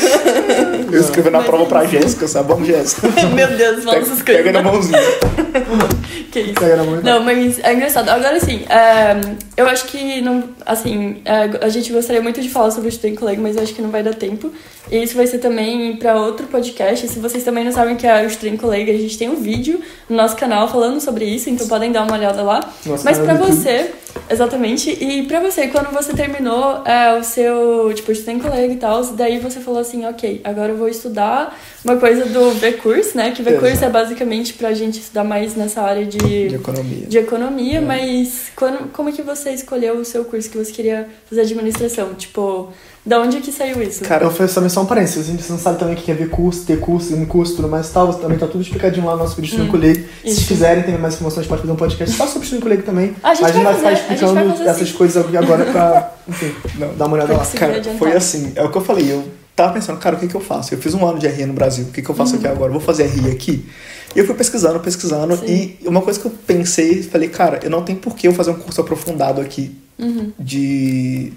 [0.90, 1.84] Eu escrevi na prova é pra.
[1.84, 2.48] Jéssica, sabe?
[2.48, 3.08] Vamos, Jéssica.
[3.34, 4.22] Meu Deus, Pega, essas coisas.
[4.22, 4.98] pega na mãozinha.
[6.30, 6.54] Que isso.
[6.54, 8.08] Pega na mão e Não, mas é engraçado.
[8.08, 9.20] Agora sim, é,
[9.56, 10.44] eu acho que não.
[10.64, 13.74] Assim, é, a gente gostaria muito de falar sobre o Student Colega, mas eu acho
[13.74, 14.52] que não vai dar tempo.
[14.90, 17.08] E isso vai ser também pra outro podcast.
[17.08, 19.36] Se vocês também não sabem o que é o Student Colega, a gente tem um
[19.36, 22.60] vídeo no nosso canal falando sobre isso, então podem dar uma olhada lá.
[22.86, 23.90] Nosso mas pra você,
[24.28, 29.04] exatamente, e pra você, quando você terminou é, o seu, tipo, Student Colega e tal,
[29.12, 33.30] daí você falou assim, ok, agora eu vou estudar uma coisa do V-Curse, né?
[33.32, 33.84] Que V-Curse Exato.
[33.86, 37.06] é basicamente pra gente estudar mais nessa área De de economia.
[37.06, 37.80] de economia, É.
[37.80, 42.14] mas quando, como é que você escolheu o seu curso que você queria fazer administração?
[42.14, 42.68] Tipo,
[43.04, 44.04] da onde é que saiu isso?
[44.04, 45.26] Cara, Eu faço também só um parênteses.
[45.26, 47.66] A gente não sabe também o que é ver curso, ter curso, em curso tudo
[47.68, 48.12] mais e tal.
[48.14, 50.00] Também tá tudo explicadinho lá no nosso vídeo Student Colleague.
[50.00, 50.34] Se isso.
[50.36, 53.16] vocês quiserem ter mais informações, pode fazer um podcast só sobre o Student Colleague também.
[53.22, 54.94] A gente Mas vai vai fazer, ficar a gente vai explicando fazer essas sim.
[54.96, 56.94] coisas aqui agora pra, enfim, Não.
[56.94, 57.50] dar uma olhada Pra lá.
[57.54, 57.98] Cara, adiantar.
[57.98, 59.24] foi assim, é o que eu falei, eu
[59.62, 60.72] tava pensando, cara, o que que eu faço?
[60.74, 62.70] Eu fiz um ano de RI no Brasil, o que que eu faço aqui agora?
[62.72, 63.68] Vou fazer RI aqui?
[64.14, 65.76] E eu fui pesquisando, pesquisando, Sim.
[65.82, 68.50] e uma coisa que eu pensei, falei, cara, eu não tenho por que eu fazer
[68.50, 70.32] um curso aprofundado aqui Uhum.
[70.38, 71.32] de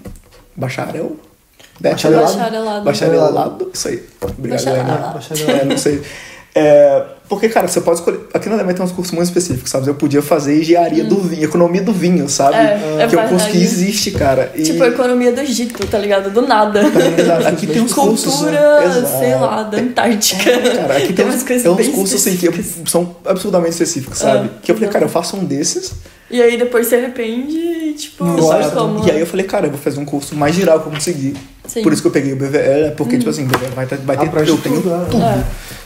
[0.56, 1.16] bacharel?
[1.80, 2.32] Bacharelado?
[2.32, 2.84] Bacharelado.
[2.84, 3.70] Bacharelado?
[3.74, 4.02] Isso aí.
[4.22, 4.90] Obrigado, Bacharelado.
[4.90, 5.12] Helena.
[5.12, 5.60] Bacharelado.
[5.60, 6.02] É, não sei.
[6.54, 8.20] É, porque, cara, você pode escolher.
[8.34, 9.88] Aqui na Alemanha tem uns cursos muito específicos, sabe?
[9.88, 12.56] Eu podia fazer engenharia do vinho, economia do vinho, sabe?
[12.56, 12.98] Hum.
[13.00, 14.52] É, é que é um curso que existe, cara.
[14.54, 14.62] E...
[14.62, 16.30] Tipo, a economia do Egito, tá ligado?
[16.30, 16.82] Do nada.
[17.18, 18.34] Exato, Aqui tem uns cursos.
[18.34, 19.18] Cultura, Exato.
[19.18, 20.50] sei lá, da Antártica.
[20.76, 24.18] Cara, aqui tem, umas uns, coisas tem uns bem cursos assim que são absurdamente específicos,
[24.18, 24.46] sabe?
[24.46, 25.92] É, que eu falei, cara, eu faço um desses.
[26.30, 28.76] E aí depois se arrepende e, tipo, Não sabe gosta.
[28.76, 29.06] como?
[29.06, 31.34] E aí eu falei, cara, eu vou fazer um curso mais geral que eu conseguir.
[31.66, 31.82] Sim.
[31.82, 32.90] Por isso que eu peguei o BVL, né?
[32.90, 35.06] porque, tipo assim, vai ter, vai ter Abrange eu tenho tudo, né?
[35.10, 35.22] tudo.
[35.24, 35.44] É.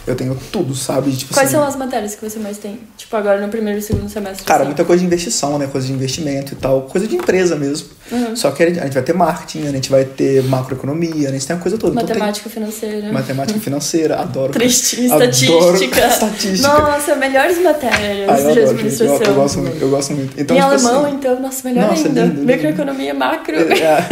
[0.09, 1.13] Eu tenho tudo, sabe?
[1.15, 2.81] Tipo Quais assim, são as matérias que você mais tem?
[2.97, 4.43] Tipo, agora no primeiro e segundo semestre.
[4.45, 4.69] Cara, assim.
[4.69, 5.67] muita coisa de investição, né?
[5.71, 6.83] Coisa de investimento e tal.
[6.83, 7.89] Coisa de empresa mesmo.
[8.11, 8.35] Uhum.
[8.35, 11.55] Só que a gente vai ter marketing, a gente vai ter macroeconomia, a gente tem
[11.55, 11.93] a coisa toda.
[11.93, 13.03] Então, Matemática financeira.
[13.03, 14.51] tem matemática financeira, adoro.
[14.53, 16.01] Triste, Adoro estatística.
[16.09, 16.69] estatística.
[16.69, 18.59] Nossa, melhores matérias Ah, eu de adoro, gente.
[18.65, 19.27] Eu, administração.
[19.27, 20.38] eu gosto muito, eu gosto muito.
[20.41, 22.21] Então, em tipo alemão, assim, então, nossa, melhor Nossa, ainda.
[22.23, 22.47] lindo, lindo.
[22.47, 23.57] Microeconomia, macro.
[23.57, 24.07] é,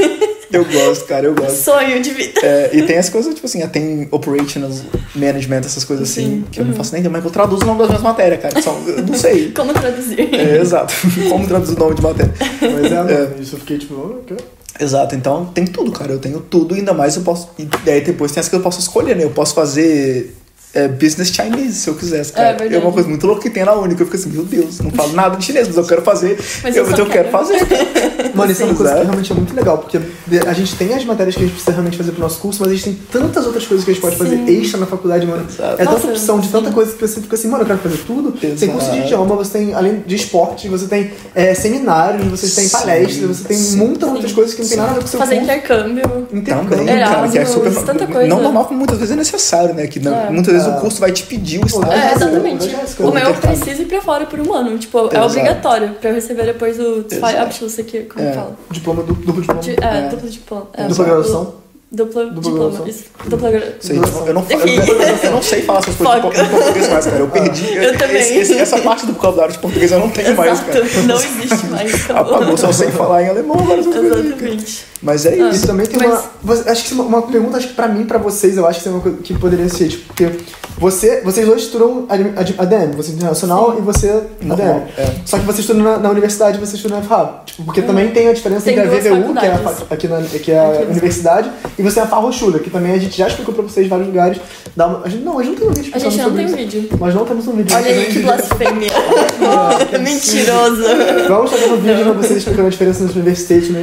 [0.52, 1.54] eu gosto, cara, eu gosto.
[1.56, 2.40] Sonho de vida.
[2.42, 4.70] É, e tem as coisas, tipo assim, tem operational
[5.14, 6.44] management, essas coisas assim, Sim.
[6.50, 6.76] que eu não Uhum.
[6.78, 8.60] faço nem ideia, mas eu traduzo o nome das minhas matérias, cara.
[8.60, 9.52] Só, eu não sei.
[9.56, 10.34] Como traduzir?
[10.34, 10.92] É, exato.
[11.30, 12.34] Como traduzir o nome de matéria.
[12.60, 14.36] Mas é, mano, isso eu fiquei tipo, oh, ok.
[14.80, 16.12] Exato, então tem tudo, cara.
[16.12, 17.48] Eu tenho tudo, ainda mais eu posso.
[17.58, 19.24] E daí depois tem as que eu posso escolher, né?
[19.24, 20.34] Eu posso fazer
[20.76, 22.56] é, business Chinese se eu quisesse, cara.
[22.64, 22.74] É.
[22.74, 24.02] É uma coisa muito louca que tem na Única.
[24.02, 26.38] Eu fico assim, meu Deus, não falo nada de chinês, mas eu quero fazer.
[26.62, 27.30] Mas eu, eu só eu quero quero.
[27.30, 27.56] fazer.
[28.34, 29.06] Mano, isso é uma coisa que exato.
[29.06, 29.98] realmente é muito legal, porque
[30.46, 32.70] a gente tem as matérias que a gente precisa realmente fazer pro nosso curso, mas
[32.70, 34.60] a gente tem tantas outras coisas que a gente pode fazer Sim.
[34.60, 35.46] extra na faculdade, mano.
[35.48, 35.72] Exato.
[35.74, 36.74] É tanta Nossa, opção de tanta sim.
[36.74, 38.32] coisa que você fica assim, mano, eu quero fazer tudo.
[38.32, 38.98] Tem curso de Exato.
[38.98, 43.56] idioma, você tem, além de esporte, você tem é, seminários, você tem palestras, você tem
[43.56, 43.76] sim.
[43.76, 45.50] muitas outras coisas que não tem nada a ver com o seu Fazer curso.
[45.50, 46.28] intercâmbio.
[46.32, 46.76] Intercâmbio.
[46.78, 47.74] Também, cara, que é super.
[47.74, 48.28] tanta coisa.
[48.28, 49.86] Não normal, como muitas vezes é necessário, né?
[49.86, 50.30] Que não- É.
[50.30, 50.65] muitas vezes É.
[50.68, 51.92] o curso vai te pedir o Pô, estágio.
[51.92, 52.68] É, exatamente.
[52.70, 53.20] Jéssica, O né?
[53.20, 53.58] meu Intercâmbio.
[53.60, 54.78] precisa ir pra fora por um ano.
[54.78, 55.26] Tipo, é Exato.
[55.26, 57.14] obrigatório pra eu receber depois o Exato.
[57.16, 58.32] Zweibabschluss aqui, como É.
[58.32, 58.56] fala?
[58.70, 59.60] Diploma, du- duplo diploma.
[59.60, 60.08] De- é, É.
[60.10, 60.66] duplo diploma.
[60.74, 61.66] É, Dupla graduação.
[61.88, 62.86] Dupla, Dupla diploma, graduação.
[62.88, 63.04] isso.
[63.26, 66.88] Dupla gra- Sei, eu não, eu, eu, eu não sei falar essas coisas em português
[66.88, 67.16] mais, cara.
[67.18, 67.74] Eu perdi.
[67.78, 68.16] Eu também.
[68.16, 70.78] esse- esse- essa parte do vocabulário de português eu não tenho mais, cara.
[70.80, 72.10] Exato, não existe mais.
[72.10, 74.04] Apagou, só sei falar em alemão aí, cara.
[74.04, 74.84] Exatamente.
[75.06, 75.48] Mas é Ah.
[75.50, 75.64] isso.
[75.64, 76.22] E também tem Mas- uma.
[76.42, 78.80] você- Acho que é uma, uma pergunta, acho que pra mim, pra vocês, eu acho
[78.80, 80.30] que isso é uma coisa que poderia ser, tipo, porque
[80.78, 84.08] você, vocês dois estudam AD- AD- ADM, você é internacional e você
[84.50, 84.82] ADM.
[84.98, 85.14] é.
[85.24, 87.44] Só que você estuda na, na universidade e você estuda na FAB.
[87.46, 87.86] Tipo, porque Hum.
[87.86, 90.58] também tem a diferença Tem entre a VVU, que é a, aqui na, que é
[90.58, 90.90] a Aqui.
[90.90, 93.88] universidade, e você é a Farrochula, que também a gente já explicou pra vocês em
[93.88, 94.38] vários lugares.
[94.76, 96.24] Dá uma, a gente, não, a gente não tem um vídeo A gente não tem
[96.26, 96.56] sobre um isso.
[96.56, 96.88] vídeo.
[97.00, 97.76] Nós não temos um vídeo.
[97.76, 98.90] Olha aí que blasfêmia.
[100.02, 100.82] Mentiroso.
[101.28, 103.74] Vamos fazer um vídeo pra vocês explicando a diferença entre universidade,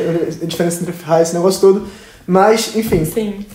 [0.41, 1.87] a diferença entre Esse negócio todo.
[2.25, 3.05] Mas, enfim.
[3.05, 3.45] Sim.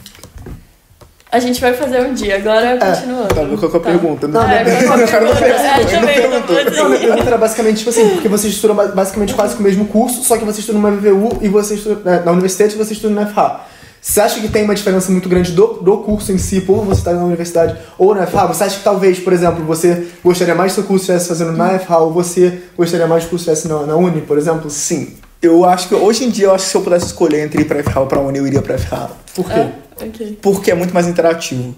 [1.31, 3.29] A gente vai fazer um dia, agora continuando.
[3.29, 4.29] Tá, qual que é a pergunta?
[4.29, 5.45] Não, É, é a não pergunta?
[5.45, 8.87] É, também, ele não não Não, pergunta era basicamente, tipo assim, porque vocês estudam ba-
[8.87, 12.01] basicamente quase com o mesmo curso, só que você estuda numa VVU e você estuda
[12.03, 13.61] né, na universidade e você estuda na FH.
[14.01, 17.01] Você acha que tem uma diferença muito grande do, do curso em si, por você
[17.01, 18.47] estar na universidade ou na FH?
[18.47, 21.79] Você acha que talvez, por exemplo, você gostaria mais do seu curso estivesse fazendo na
[21.79, 24.71] FH ou você gostaria mais do curso estivesse na, na Uni, por exemplo?
[24.71, 25.15] Sim.
[25.41, 27.65] Eu acho que hoje em dia, eu acho que se eu pudesse escolher entre ir
[27.65, 29.11] pra FH ou pra Uni, eu iria pra FH.
[29.37, 29.53] Por quê?
[30.01, 30.39] É, ok.
[30.43, 31.75] Porque é muito mais interativo.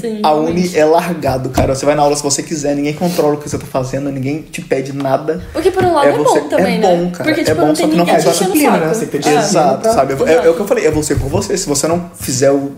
[0.00, 0.78] Sim, A Uni realmente.
[0.78, 1.74] é largado, cara.
[1.76, 4.42] Você vai na aula se você quiser, ninguém controla o que você tá fazendo, ninguém
[4.42, 5.44] te pede nada.
[5.54, 6.96] O que por um lado É é, você- bom também, é né?
[6.96, 7.24] bom, cara.
[7.24, 8.94] Porque, É tipo, bom, não só que não o disciplina, né?
[8.94, 9.34] Você tem que É.
[9.36, 10.14] Exato, sabe?
[10.28, 11.56] É, é o que eu falei, é você por você.
[11.56, 12.72] Se você não fizer o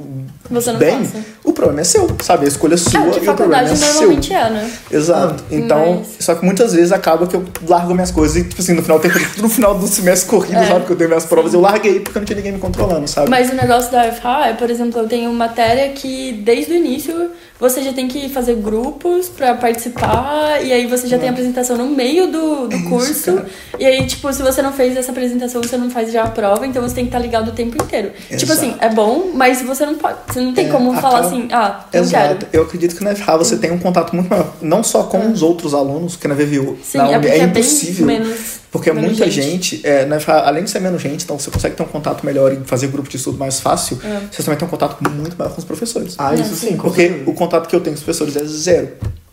[0.51, 1.25] Você não bem, faça.
[1.57, 2.45] O problema é seu, sabe?
[2.45, 3.92] A escolha é sua É, e o problema é seu.
[3.95, 4.71] normalmente é, né?
[4.90, 5.42] Exato.
[5.51, 8.75] Então, Mas- só que muitas vezes acaba que eu largo minhas coisas e, tipo assim,
[8.75, 9.01] no final,
[9.40, 10.66] no final do semestre corrido, É.
[10.66, 10.85] sabe?
[10.85, 13.31] Que eu tenho minhas provas, eu larguei porque não tinha ninguém me controlando, sabe?
[13.31, 17.31] Mas o negócio da FH é, por exemplo, eu tenho matéria que desde o início
[17.59, 21.77] você já tem que fazer grupos pra participar, e aí você já tem a apresentação
[21.77, 23.33] no meio do, do É isso, curso.
[23.35, 23.47] cara.
[23.79, 26.66] e aí, tipo, se você não fez essa apresentação, você não faz já a prova,
[26.66, 28.12] então você tem que estar ligado o tempo inteiro.
[28.37, 28.85] Tipo assim, Exato.
[28.85, 30.16] é bom, mas você não pode.
[30.29, 32.47] Você não tem É, como falar assim, ah, não Exato.
[32.47, 32.49] quero.
[32.53, 35.42] Eu acredito que na FH você tem um contato muito maior, não só com os
[35.42, 36.79] outros alunos, que na VVU.
[36.83, 38.07] Sim, na é porque é, impossível.
[38.07, 38.65] menos.
[38.70, 41.74] Porque menos muita gente, é, na FH, além de ser menos gente, então você consegue
[41.76, 44.20] ter um contato melhor e fazer grupo de estudo mais fácil, É.
[44.31, 46.14] você também tem um contato muito maior com os professores.
[46.18, 47.31] Ah, isso sim, com Porque certeza.
[47.31, 48.88] o contato que eu tenho com os professores é zero.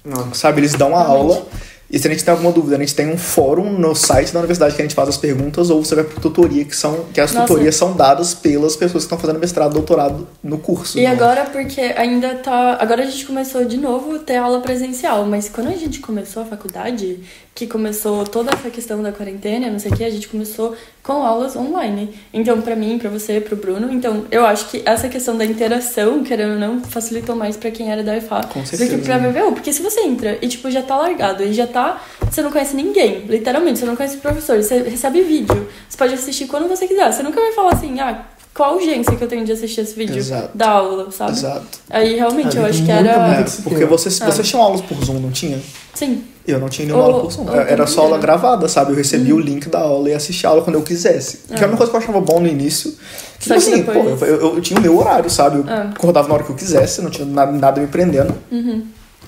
[0.06, 0.34] Não.
[0.34, 1.34] Sabe, eles dão a Realmente.
[1.36, 1.46] aula
[1.90, 4.40] e se a gente tem alguma dúvida, a gente tem um fórum no site da
[4.40, 7.22] universidade que a gente faz as perguntas ou você vai por tutoria, que são que
[7.22, 7.46] as Nossa.
[7.48, 10.98] tutorias são dadas pelas pessoas que estão fazendo mestrado, doutorado no curso.
[10.98, 12.78] E Não- agora, porque ainda tá.
[12.82, 16.42] Agora a gente começou de novo a ter aula presencial, mas quando a gente começou
[16.42, 17.20] a faculdade,
[17.56, 21.14] que começou toda essa questão da quarentena, não sei o que, a gente começou com
[21.24, 22.14] aulas online.
[22.34, 26.24] Então, pra mim, pra você, pro Bruno, então eu acho que essa questão da interação,
[26.24, 29.04] querendo ou não, facilitou mais pra quem era da UFA Com do que certeza.
[29.04, 29.52] pra VVU.
[29.52, 32.02] Porque se você entra e, tipo, já tá largado e já tá.
[32.30, 36.14] Você não conhece ninguém, literalmente, você não conhece o professor, você recebe vídeo, você pode
[36.16, 37.12] assistir quando você quiser.
[37.12, 38.26] Você nunca vai falar assim, ah.
[38.54, 40.56] Qual a urgência que eu tenho de assistir esse vídeo Exato.
[40.56, 41.32] da aula, sabe?
[41.32, 41.66] Exato.
[41.90, 43.10] Aí realmente Ah, eu tem acho que era.
[43.40, 44.26] É, porque vocês, Ah.
[44.28, 45.60] vocês tinham aulas por Zoom, não tinha?
[45.96, 46.24] Sim.
[46.46, 47.48] Eu não tinha nenhuma Ou- aula por Zoom.
[47.50, 48.92] ou Era só aula gravada, sabe?
[48.92, 51.40] Eu recebia o link da aula e assistia a aula quando eu quisesse.
[51.56, 52.92] Que é uma coisa que eu achava bom no início.
[53.40, 55.58] Que, Só tipo que assim, depois- pô, eu, eu- eu tinha o meu horário, sabe?
[55.58, 55.90] Eu Ah.
[55.96, 58.36] acordava na hora que eu quisesse, não tinha nada, nada me prendendo.
[58.52, 58.86] Uhum.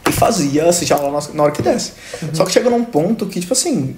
[0.07, 1.93] E fazia, assistia a aula na- na hora que desse.
[2.31, 3.95] Só que chega num ponto que, tipo assim.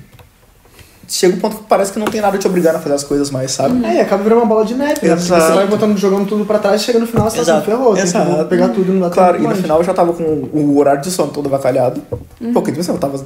[1.07, 3.31] Chega um ponto que parece que não tem nada te obrigando a fazer as coisas
[3.31, 3.83] mais, sabe?
[3.85, 5.15] É, acaba virando uma bola de neve, né?
[5.15, 7.93] Porque você vai botando, jogando tudo pra trás, chega no final, você fala assim, ferrou,
[7.93, 8.37] tem Exato.
[8.37, 9.59] que pegar tudo e não dá Claro, e no mais.
[9.59, 12.01] final eu já tava com o horário de sono todo avacalhado.
[12.53, 13.23] Porque, tipo assim, eu tava,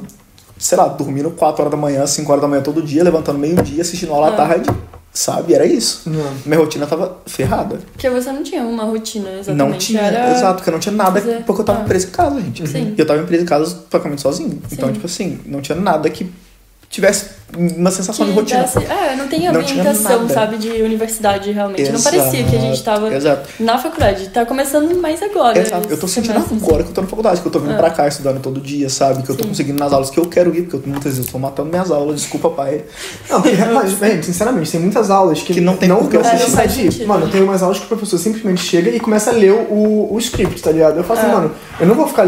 [0.57, 3.81] sei lá, dormindo 4 horas da manhã, 5 horas da manhã todo dia, levantando meio-dia,
[3.81, 4.69] assistindo aula à tarde,
[5.11, 5.53] sabe?
[5.53, 6.09] Era isso.
[6.09, 6.31] Não.
[6.45, 7.79] Minha rotina tava ferrada.
[7.91, 9.71] Porque você não tinha uma rotina, exatamente.
[9.71, 10.31] Não tinha, Era...
[10.31, 11.85] exato, porque eu não tinha nada, porque eu tava ah.
[11.85, 12.67] preso em casa, gente.
[12.69, 12.93] Sim.
[12.95, 14.61] E eu tava preso em casa praticamente sozinho.
[14.71, 14.93] Então, Sim.
[14.93, 16.31] tipo assim, não tinha nada que
[16.91, 18.61] tivesse uma sensação de Que rotina.
[18.63, 20.33] desse- É, não tem Não ambientação, nada.
[20.33, 21.83] sabe, de universidade realmente.
[21.89, 23.49] Não Exato, parecia que a gente tava Exato.
[23.59, 24.29] na faculdade.
[24.29, 25.59] Tá começando mais agora.
[25.59, 25.87] Exato.
[25.89, 27.77] Eu tô sentindo agora que eu tô na faculdade, que eu tô vindo Ah.
[27.77, 29.23] pra cá estudando todo dia, sabe?
[29.23, 29.49] Que eu tô Sim.
[29.49, 31.91] conseguindo nas aulas que eu quero ir, porque eu, muitas vezes eu tô matando minhas
[31.91, 32.83] aulas, desculpa, pai.
[33.29, 36.19] Não, porque, mas, gente, sinceramente, tem muitas aulas que, Que não tem não assistir.
[36.19, 37.07] precisa É, não de- sentido.
[37.07, 40.17] Mano, tem umas aulas que o professor simplesmente chega e começa a ler o, o
[40.19, 40.97] script, tá ligado?
[40.97, 41.33] Eu falo assim, É.
[41.33, 42.27] mano, eu não vou ficar,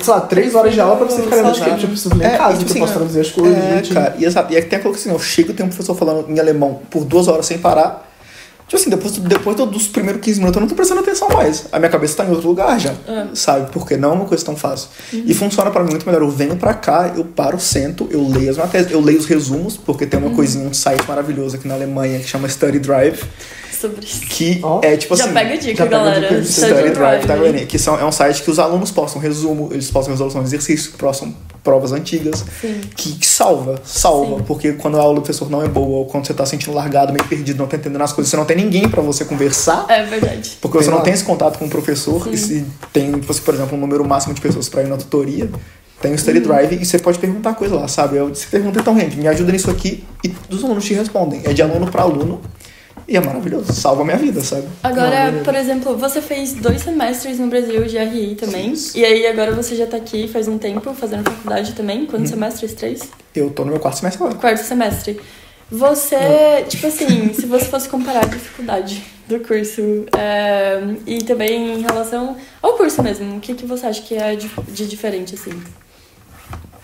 [0.00, 1.60] sei lá, três horas de aula pra você ficar lendo o Exato.
[1.60, 3.30] script, eu preciso ler em É, casa, e, que tipo eu posso assim, traduzir as
[3.30, 3.56] coisas.
[3.58, 3.94] É, direitinho.
[3.94, 4.52] cara, e exato.
[4.52, 6.38] E é que tem aquilo que assim, eu chego e tem um professor falando em
[6.38, 8.05] alemão por duas horas sem parar.
[8.68, 11.66] Tipo assim, depois, depois dos primeiros 15 minutos eu não tô prestando atenção mais.
[11.70, 13.26] A minha cabeça tá em outro lugar já, É.
[13.32, 13.70] sabe?
[13.70, 14.88] Porque não é uma coisa tão fácil.
[15.12, 15.22] Uhum.
[15.24, 16.20] E funciona pra mim muito melhor.
[16.22, 19.76] Eu venho pra cá, eu paro, sento, eu leio as matérias, eu leio os resumos,
[19.76, 20.26] porque tem Uhum.
[20.26, 23.22] uma coisinha, um site maravilhoso aqui na Alemanha que chama Study Drive,
[23.80, 24.20] Sobre isso.
[24.22, 25.34] que Ó, é tipo Já assim.
[25.34, 26.20] pega a dica, já pega a galera.
[26.28, 26.44] dica.
[26.44, 27.52] Study Study Drive, tá Drive.
[27.52, 27.66] vendo?
[27.68, 30.90] Que são, é um site que os alunos postam resumo, eles postam resolução de exercício,
[30.98, 32.80] postam provas antigas, Sim.
[32.96, 34.36] que, que salva, salva.
[34.38, 34.44] Sim.
[34.46, 37.12] Porque quando a aula do professor não é boa, ou quando você tá sentindo largado,
[37.12, 40.02] meio perdido, não tá entendendo as coisas, você não tem ninguém pra você conversar, É
[40.04, 40.58] verdade.
[40.60, 42.30] porque você não tem esse contato com o professor, Sim.
[42.32, 45.48] e se tem, assim, por exemplo, um número máximo de pessoas pra ir na tutoria,
[46.00, 46.18] tem o.
[46.18, 48.16] Study Drive e você pode perguntar coisa lá, sabe?
[48.16, 51.42] Eu, você pergunta, então, gente, me ajuda nisso aqui, e os alunos te respondem.
[51.44, 52.40] É de aluno pra aluno,
[53.08, 54.66] e é maravilhoso, salva a minha vida, sabe?
[54.82, 58.70] Agora, por exemplo, você fez dois semestres no Brasil de RI também.
[58.70, 58.94] Fiz.
[58.96, 62.04] E aí agora você já tá aqui faz um tempo fazendo faculdade também.
[62.06, 62.74] Quantos semestres?
[62.74, 63.02] Três?
[63.34, 64.38] Eu tô no meu quarto semestre agora.
[64.38, 65.20] Quarto semestre.
[65.70, 71.82] Você, tipo assim, se você fosse comparar a dificuldade do curso é, e também em
[71.82, 75.60] relação ao curso mesmo, o que, que você acha que é de, de diferente, assim?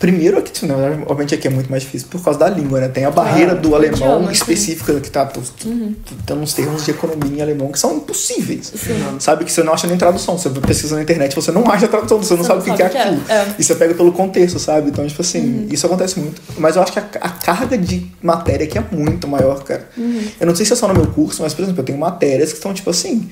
[0.03, 2.89] Primeiro, aqui, verdade, obviamente aqui é muito mais difícil por causa da língua, né?
[2.89, 5.31] Tem a barreira Ah, do alemão idioma, específica que tá.
[5.63, 5.95] Uhum.
[6.25, 8.73] Tem uns termos de economia em alemão que são impossíveis.
[8.75, 9.01] Sim.
[9.17, 10.37] Sabe que você não acha nem tradução.
[10.37, 12.77] Você pesquisa na internet, você não acha a tradução, você não Você sabe não o
[12.77, 13.31] que, que é sabe o que é.
[13.31, 13.31] aquilo.
[13.31, 13.43] É.
[13.43, 13.55] Uhum.
[13.57, 14.89] E você pega pelo contexto, sabe?
[14.89, 16.41] Então, tipo assim, isso acontece muito.
[16.57, 19.87] Mas eu acho que a, a carga de matéria aqui é muito maior, cara.
[19.95, 20.27] Uhum.
[20.37, 22.49] Eu não sei se é só no meu curso, mas, por exemplo, eu tenho matérias
[22.49, 23.29] que estão, tipo assim.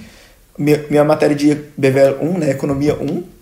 [0.57, 2.51] Minha, minha matéria de BVL 1, né?
[2.51, 3.40] Economia 1.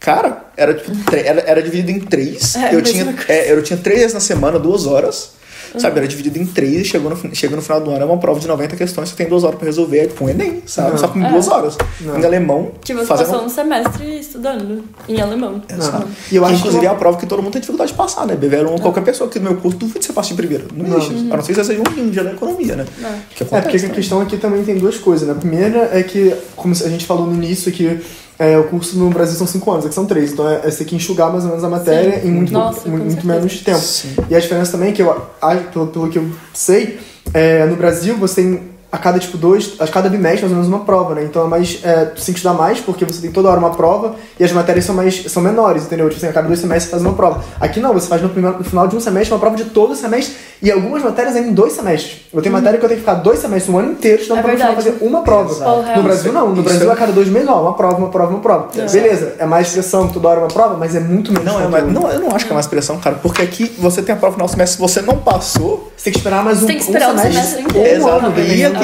[0.00, 2.54] Cara, era, tipo, era, era dividido em três.
[2.56, 5.32] É, eu, tinha, é, eu tinha três vezes na semana, duas horas.
[5.76, 8.18] Sabe, era dividido em três e chegou no, chega no final do ano, é uma
[8.18, 10.92] prova de 90 questões, você tem duas horas pra resolver, é tipo um Enem, sabe?
[10.92, 10.98] Não.
[10.98, 11.28] Só com É.
[11.28, 11.76] duas horas.
[12.00, 12.16] Não.
[12.16, 13.26] Em alemão, Que você fazendo...
[13.30, 15.60] passou um semestre estudando em alemão.
[15.68, 16.06] Exato.
[16.30, 17.90] E eu Que, acho que inclusive, é uma- a prova que todo mundo tem dificuldade
[17.90, 18.36] de passar, né?
[18.36, 20.68] BVL 1, qualquer pessoa aqui no meu curso, duvido que você passe de primeiro.
[20.72, 20.98] Não, Não.
[20.98, 21.32] existe.
[21.32, 22.84] A não ser que você seja um ninja da economia, né?
[23.02, 23.12] É.
[23.34, 23.90] Que É, porque a também.
[23.96, 25.34] questão aqui também tem duas coisas, né?
[25.34, 27.98] A primeira é que, como a gente falou no início, que
[28.38, 30.32] é, o curso no Brasil são cinco anos, aqui são três.
[30.32, 32.28] Então é, é você tem que enxugar mais ou menos a matéria Sim.
[32.28, 33.32] em muito, Nossa, muito, certeza.
[33.32, 33.78] menos tempo.
[33.78, 34.16] Sim.
[34.28, 35.26] E a diferença também é que, eu,
[35.72, 36.98] pelo, pelo que eu sei,
[37.32, 40.68] é, no Brasil você tem a cada tipo dois, a cada bimestre mais ou menos
[40.68, 41.24] uma prova, né?
[41.24, 43.70] Então é mais, é, você tem que estudar mais porque você tem toda hora uma
[43.70, 46.08] prova e as matérias são mais são menores, entendeu?
[46.08, 47.42] Tipo assim, a cada dois semestres você faz uma prova.
[47.58, 49.90] Aqui não, você faz no, primeiro, no final de um semestre uma prova de todo
[49.92, 52.20] o semestre e algumas matérias ainda em dois semestres.
[52.32, 54.42] Eu tenho matéria que eu tenho que ficar dois semestres, um ano inteiro estudando É
[54.42, 55.50] pra final fazer uma prova.
[55.50, 55.96] Exato.
[55.96, 58.08] No Brasil não, no Isso Brasil é- a cada dois meses, ó, uma prova, uma
[58.10, 58.68] prova, uma prova.
[58.78, 58.86] É.
[58.88, 61.92] Beleza, é mais pressão, toda hora uma prova, mas é muito menos Não, é mais,
[61.92, 64.32] não, eu não acho que é mais pressão, cara, porque aqui você tem a prova
[64.32, 66.76] no final do semestre, se você não passou, Você tem que esperar mais um, tem
[66.76, 68.02] que esperar um um semestre, semestre inteiro.
[68.04, 68.32] ou um ano,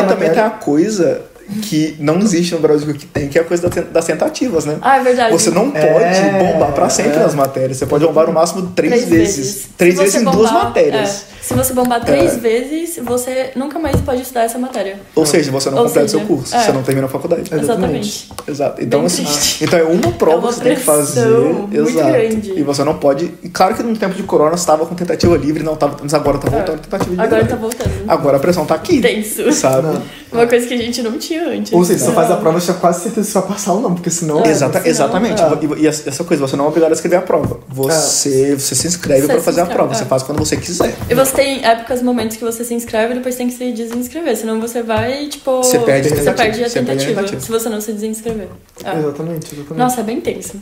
[0.05, 1.23] E também tem a coisa
[1.63, 4.77] que não existe no Brasil que tem, que é a coisa das tentativas, né?
[4.81, 5.33] Ah, é verdade.
[5.33, 7.23] Você não pode É, bombar pra sempre é.
[7.23, 7.77] nas matérias.
[7.77, 9.37] Você pode bombar no máximo três, Três vezes.
[9.37, 9.69] vezes.
[9.77, 11.09] Três Se vezes em duas bombar- matérias.
[11.40, 12.37] é, se você bombar três É.
[12.39, 15.01] vezes, você nunca mais pode estudar essa matéria.
[15.17, 16.61] Ou seja, você não Ou completa seja, seu curso, é.
[16.65, 17.51] você não termina a faculdade.
[17.53, 18.29] Exatamente.
[18.47, 18.81] Exato.
[18.81, 19.65] Então, Bem assim, triste.
[19.65, 21.23] então é uma prova É uma que você tem que fazer.
[21.23, 22.09] pressão muito Exato.
[22.13, 22.53] grande.
[22.57, 23.35] E você não pode.
[23.43, 26.39] E claro que no tempo de corona estava com tentativa livre, não tava, mas agora
[26.39, 26.83] tá voltando É.
[26.83, 27.25] tentativa livre.
[27.27, 27.91] Agora tá voltando.
[28.07, 29.01] Agora a pressão tá aqui.
[29.01, 29.51] Tenso.
[29.53, 29.89] Sabe?
[29.89, 30.03] Não.
[30.33, 31.73] Uma coisa que a gente não tinha antes.
[31.73, 33.81] Ou seja, se você faz a prova, você tem quase certeza se vai passar ou
[33.81, 34.45] não, porque senão.
[34.45, 34.51] É.
[34.51, 35.43] Exata, senão- exatamente.
[35.43, 35.47] é.
[35.81, 37.59] E, e essa coisa, você não é obrigado a escrever a prova.
[37.69, 39.93] Você, você se inscreve Você pra se fazer a prova.
[39.93, 39.97] é.
[39.97, 40.95] Você faz quando você quiser.
[41.09, 44.37] E você tem épocas, momentos que você se inscreve e depois tem que se desinscrever.
[44.37, 45.59] Senão você vai, tipo.
[45.59, 46.69] Você perde a tentativa.
[46.69, 47.41] Você perde a tentativa.
[47.41, 48.49] Se você não se desinscrever.
[48.85, 48.99] É.
[48.99, 49.75] Exatamente, exatamente.
[49.79, 50.61] Nossa, é bem tenso.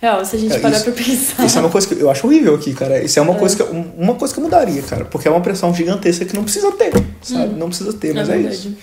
[0.00, 1.44] Real, se a gente É, parar isso- pra pensar.
[1.44, 3.02] Isso é uma coisa que eu acho horrível aqui, cara.
[3.02, 5.04] Isso é uma, coisa, que, eu- uma coisa que eu mudaria, cara.
[5.04, 7.54] Porque é uma pressão gigantesca que não precisa ter, sabe?
[7.58, 8.54] Não precisa ter, mas é, verdade.
[8.54, 8.76] isso.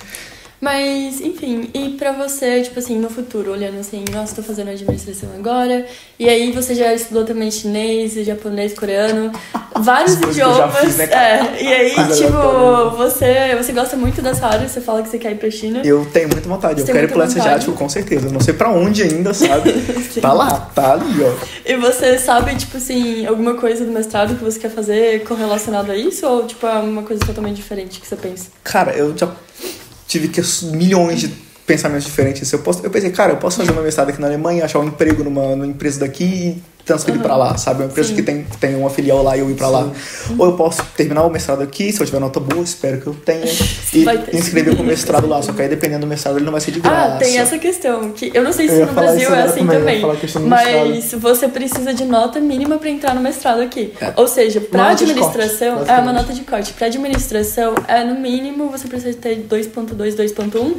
[0.59, 5.29] Mas, enfim, e pra você, tipo assim, no futuro, olhando assim, nossa, tô fazendo administração
[5.37, 5.85] agora,
[6.17, 9.31] e aí você já estudou também chinês, japonês, coreano,
[9.79, 10.79] vários idiomas.
[10.79, 12.89] fiz, né, é, e aí, Coisa tipo, aleatória.
[12.97, 15.81] você, você gosta muito dessa área, você fala que você quer ir pra China.
[15.85, 16.81] Eu tenho muita vontade.
[16.81, 18.27] Você Eu quero ir pro leste asiático, com certeza.
[18.27, 19.73] Eu não sei pra onde ainda, sabe?
[20.19, 21.33] tá lá, tá ali, ó.
[21.65, 25.95] E você sabe, tipo assim, alguma coisa do mestrado que você quer fazer correlacionado a
[25.95, 26.25] isso?
[26.25, 28.47] Ou, tipo, é uma coisa totalmente diferente que você pensa?
[28.63, 29.29] Cara, eu já
[30.07, 31.27] tive que milhões de
[31.67, 32.51] pensamentos diferentes.
[32.51, 34.85] Eu, posso, eu pensei, cara, eu posso fazer uma mestrado aqui na Alemanha, achar um
[34.85, 37.81] emprego numa, numa empresa daqui e transferir pra lá, sabe?
[37.83, 38.15] Uma empresa Sim.
[38.15, 39.91] que tem, tem uma filial lá e eu ir pra lá.
[40.37, 43.13] Ou eu posso terminar o mestrado aqui, se eu tiver nota boa, espero que eu
[43.13, 43.43] tenha,
[43.91, 45.41] e inscrever pro mestrado lá.
[45.41, 47.15] Só que aí, dependendo do mestrado, ele não vai ser de graça.
[47.15, 50.47] Ah, tem essa questão, que eu não sei se no Brasil é assim também, também,
[50.47, 53.93] mas você precisa de nota mínima pra entrar no mestrado aqui.
[53.99, 54.13] É.
[54.15, 56.71] Ou seja, de administração, corte, é uma nota de corte.
[56.71, 60.77] Pra administração, é no mínimo você precisa ter 2.2, 2.1.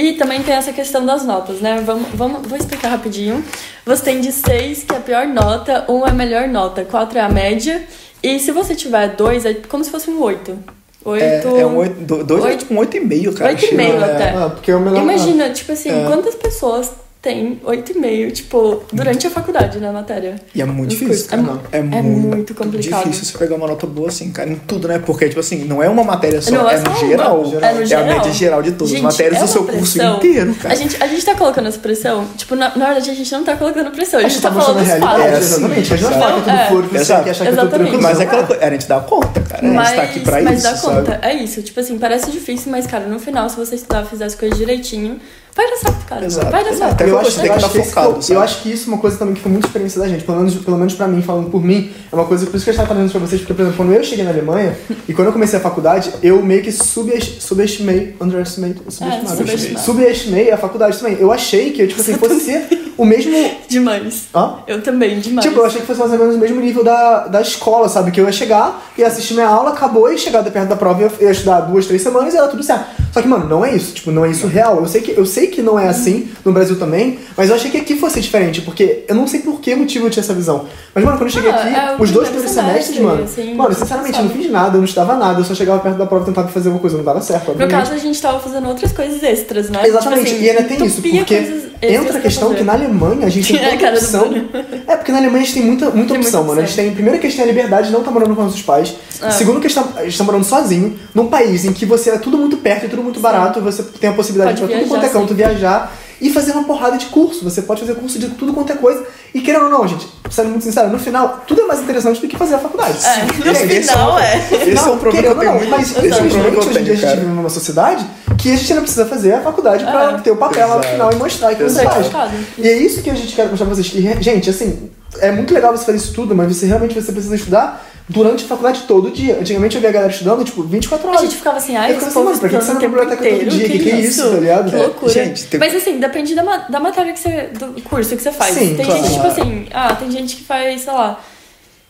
[0.00, 1.82] E também tem essa questão das notas, né?
[1.84, 3.44] Vamos, vamos, vou explicar rapidinho.
[3.84, 7.18] Você tem de 6, que é a pior nota, 1 é a melhor nota, 4
[7.18, 7.82] é a média.
[8.22, 10.56] E se você tiver 2, é como se fosse um 8.
[11.04, 11.22] 8.
[11.24, 13.50] É, é um oito, do- dois é Oito- tipo um 8,5, cara.
[13.50, 14.28] Oito e meio Chega, até.
[14.30, 15.02] Ah, porque é o melhor.
[15.02, 16.06] Imagina, tipo assim, É.
[16.06, 20.36] quantas pessoas têm 8,5, tipo, durante a faculdade, na matéria?
[20.54, 21.26] E é muito difícil, cursos.
[21.26, 21.42] cara.
[21.42, 21.60] Não.
[21.72, 23.02] É, é muito, complicado.
[23.04, 24.98] difícil você pegar uma nota boa assim, cara, em tudo, né?
[25.04, 27.44] Porque, tipo assim, não é uma matéria só, Não é, é no uma, geral.
[27.60, 28.06] é no a geral.
[28.06, 30.16] média geral de todas Gente, as matérias é do seu uma curso pressão.
[30.16, 30.74] inteiro, cara.
[30.74, 33.44] A gente, a gente tá colocando essa pressão, tipo, na, na verdade a gente não
[33.44, 35.46] tá colocando pressão, a A gente gente tá tá mostrando falando a os realidade, fatos.
[35.52, 35.92] exatamente.
[35.92, 36.66] A gente não fala que é tudo É.
[36.68, 38.02] flor, que achar que é tudo tranquilo.
[38.02, 39.66] Mas é aquela coisa, a gente dá conta, cara.
[39.66, 40.96] a Mas, gente tá aqui pra mas isso, dá sabe?
[40.96, 41.62] conta, é isso.
[41.62, 45.18] Tipo assim, parece difícil, mas, cara, no final, se você estudar, fizer as coisas direitinho,
[45.66, 46.24] vai certo, cara.
[46.24, 46.82] Exato, Vai certo.
[46.92, 48.92] Até eu acho, você tem que estar que esse- focado, eu acho que isso é
[48.92, 50.24] uma coisa também que foi muita experiência da gente.
[50.24, 52.70] Pelo menos, pelo menos pra mim, falando por mim, é uma coisa, por isso que
[52.70, 54.76] eu estava falando pra vocês, porque, por exemplo, quando eu cheguei na Alemanha
[55.08, 59.84] e quando eu comecei a faculdade, eu meio que subes- subestimei, underestimate, subestimado, subestimado.
[59.84, 61.16] subestimei a faculdade também.
[61.20, 63.32] Eu achei que, tipo assim, fosse ser o mesmo.
[63.68, 64.24] Demais.
[64.34, 64.54] Hã?
[64.66, 65.46] Eu também, demais.
[65.46, 68.10] Tipo, eu achei que fosse mais ou menos o mesmo nível da, da escola, sabe?
[68.10, 71.10] Que eu ia chegar, ia assistir minha aula, acabou, e chegar perto da prova, ia,
[71.20, 72.86] ia estudar duas, três semanas e era tudo certo.
[73.12, 73.94] Só que, mano, não é isso.
[73.94, 74.78] Tipo, não é isso real.
[74.80, 77.70] Eu sei que, eu sei que não é assim no Brasil também, mas eu achei
[77.70, 80.66] que aqui fosse diferente, porque eu não sei por que motivo eu tinha essa visão.
[80.94, 83.24] Mas, mano, quando eu cheguei Ah, aqui, é os dois primeiro primeiros semestre, semestres, mano,
[83.24, 85.96] assim, mano, sinceramente, eu não fiz nada, eu não estudava nada, eu só chegava perto
[85.96, 87.46] da prova e tentava fazer uma coisa, não dava certo.
[87.46, 87.76] No obviamente.
[87.76, 89.86] caso, a gente tava fazendo outras coisas extras, né?
[89.86, 93.30] Exatamente, Tipo assim, e ainda tem isso, porque entra a questão que na Alemanha a
[93.30, 94.48] gente tem A tanta cara do opção.
[94.86, 96.60] É, porque na Alemanha a gente tem muita, muita Tem opção, muita mano.
[96.62, 98.42] A gente tem, primeiro que a gente tem a liberdade de não estar morando com
[98.42, 98.94] nossos pais.
[99.22, 99.30] É.
[99.30, 102.10] Segundo que a gente, tá, a gente tá morando sozinho, num país em que você
[102.10, 104.80] é tudo muito perto e tudo muito barato, você tem a possibilidade Pode de ir
[104.80, 107.44] pra tudo quanto é canto, viajar e fazer uma porrada de curso.
[107.44, 109.04] Você pode fazer curso de tudo quanto é coisa.
[109.34, 112.26] E querendo ou não, gente, sendo muito sincero, no final, tudo é mais interessante do
[112.26, 112.98] que fazer a faculdade.
[113.04, 114.68] É, no esse final é é.
[114.68, 115.70] Esse é um problema que eu tenho.
[115.70, 118.06] Mas é um problema infelizmente, hoje em dia a gente vive numa sociedade
[118.38, 120.18] que a gente não precisa fazer a faculdade pra É.
[120.18, 120.92] ter o papel lá no Exato.
[120.94, 122.10] final e mostrar que você Exato.
[122.10, 122.32] faz.
[122.56, 123.88] E é isso que a gente quer mostrar pra vocês.
[123.88, 127.34] Que, gente, assim, é muito legal você fazer isso tudo, mas você realmente você precisa
[127.34, 129.38] estudar durante a faculdade todo dia.
[129.40, 131.22] Antigamente eu via a galera estudando, tipo, 24 A horas.
[131.22, 132.94] gente ficava assim, ai, Eu ficava assim, mano, pra que que você não o tempo
[132.96, 133.68] biblioteca todo dia?
[133.68, 134.70] Que que é isso, tá ligado?
[134.70, 135.12] Que É, loucura.
[135.12, 137.50] gente, tem- Mas assim, depende da, da matéria que você.
[137.58, 138.54] do curso que você faz.
[138.54, 139.02] Sim, tem claro.
[139.02, 141.20] gente, tipo assim, ah, tem gente que faz, sei lá.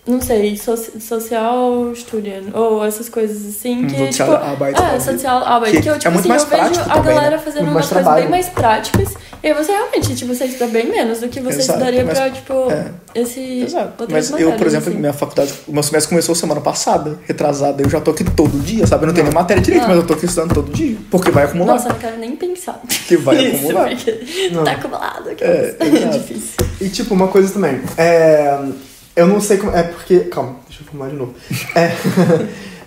[0.09, 4.45] Não sei, soci- social student, ou essas coisas assim, que, Hum, social tipo...
[4.45, 5.01] arbeit, é, né?
[5.01, 7.15] social arbeit, Que que, eu, é tipo muito assim, mais eu vejo prático a também,
[7.15, 7.43] galera né?
[7.43, 8.23] fazendo Muito umas mais coisas trabalho.
[8.23, 11.73] bem mais práticas, e você realmente, tipo, você estuda bem menos do que você Exato,
[11.79, 12.87] estudaria mas- pra, tipo, é.
[13.15, 13.61] esse...
[13.61, 14.07] Exato.
[14.11, 14.99] Mas eu, por exemplo, assim.
[14.99, 17.83] minha faculdade, o meu semestre começou semana passada, retrasada.
[17.83, 19.05] Eu já tô aqui todo dia, sabe?
[19.05, 19.89] Eu não tenho nem matéria direito, Ah.
[19.89, 20.97] mas eu tô aqui estudando todo dia.
[21.11, 21.75] Porque vai acumular.
[21.75, 22.81] Nossa, eu não quero nem pensar.
[23.07, 23.89] Que vai Isso, acumular.
[23.91, 24.65] porque Não.
[24.65, 25.45] tá acumulado aqui.
[25.45, 26.55] É, É, difícil.
[26.81, 27.81] E tipo, uma coisa também.
[27.97, 28.59] É,
[29.19, 29.77] eu não sei como.
[29.77, 30.21] É porque.
[30.21, 31.35] Calma, deixa eu formar de novo.
[31.75, 31.93] É,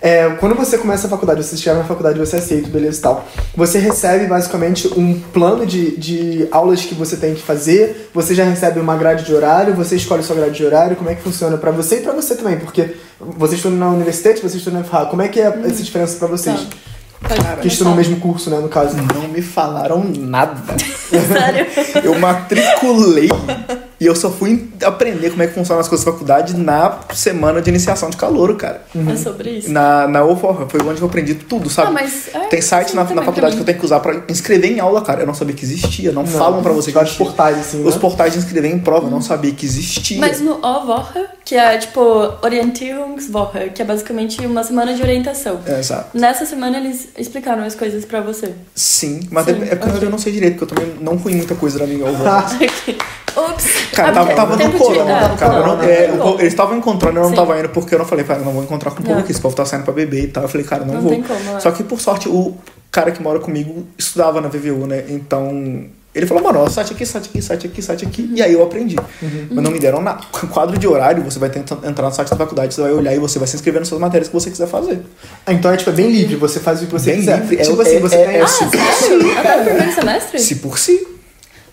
[0.00, 3.02] é, quando você começa a faculdade, você chega na faculdade, você é aceito, beleza e
[3.02, 3.28] tal.
[3.54, 8.10] Você recebe basicamente um plano de, de aulas que você tem que fazer.
[8.14, 11.14] Você já recebe uma grade de horário, você escolhe sua grade de horário, como é
[11.14, 14.78] que funciona pra você e pra você também, porque você estuda na universidade, você estuda
[14.78, 15.10] na FH.
[15.10, 16.58] Como é que é essa diferença pra vocês?
[16.60, 16.92] Tá.
[17.22, 18.96] Pode Que estudam no mesmo curso, né, no caso.
[18.96, 20.76] Não me falaram nada.
[21.08, 21.66] Sério?
[22.02, 23.28] Eu matriculei
[24.02, 27.62] e eu só fui aprender como é que funcionam as coisas da faculdade na semana
[27.62, 28.82] de iniciação de calouro, cara.
[29.08, 29.70] É sobre isso.
[29.70, 31.88] Na, na UFOR, foi onde eu aprendi tudo, sabe?
[31.88, 34.00] Ah, mas é, Tem site sim, na, na faculdade pra que eu tenho que usar
[34.00, 35.20] pra inscrever em aula, cara.
[35.20, 36.10] Eu não sabia que existia.
[36.10, 37.24] Não, falam pra você que existia.
[37.24, 38.00] portais, assim, Os né?
[38.00, 40.18] portais de inscrever em prova, eu não sabia que existia.
[40.18, 42.00] Mas no O-Woche, que é tipo
[42.42, 45.60] Orientierungswoche, que é basicamente uma semana de orientação.
[45.64, 46.18] É, exato.
[46.18, 48.52] Nessa semana eles explicaram as coisas pra você.
[48.74, 50.08] Sim, mas Sim, é, é porque ok.
[50.08, 52.26] eu não sei direito, porque eu também não fui muita coisa da minha UFOR.
[52.26, 52.46] Ah,
[53.36, 53.66] Ups!
[53.92, 55.54] Cara, Ah, tava, tava no corona, é, cara.
[55.58, 57.36] eu não- é, eu- eles estavam encontrando, eu não Sim.
[57.36, 59.22] tava indo porque eu não falei, cara, eu não vou encontrar com o povo Não.
[59.22, 60.42] aqui, esse povo tá saindo pra beber e tal.
[60.44, 61.10] Eu falei, cara, não, Não vou.
[61.12, 61.60] tem como, é.
[61.60, 62.54] Só que por sorte, o,
[62.90, 65.04] cara que mora comigo estudava na VVU, né?
[65.08, 68.30] Então, ele falou, mano, ó, site aqui, site aqui, site aqui, site aqui.
[68.34, 68.96] E aí eu aprendi.
[69.50, 70.20] Mas não me deram nada.
[70.52, 73.18] Quadro de horário, você vai tentar entrar no site da faculdade, você vai olhar e
[73.18, 75.00] você vai se inscrever nas suas matérias que você quiser fazer.
[75.46, 77.40] Ah, Então é tipo, é bem livre, você faz o que você Bem quiser.
[77.40, 78.36] livre, é- tipo assim, é- você é- tem.
[78.36, 79.32] é Ah, se por sério?
[79.40, 80.38] Até no primeiro semestre?
[80.38, 81.08] Se por si.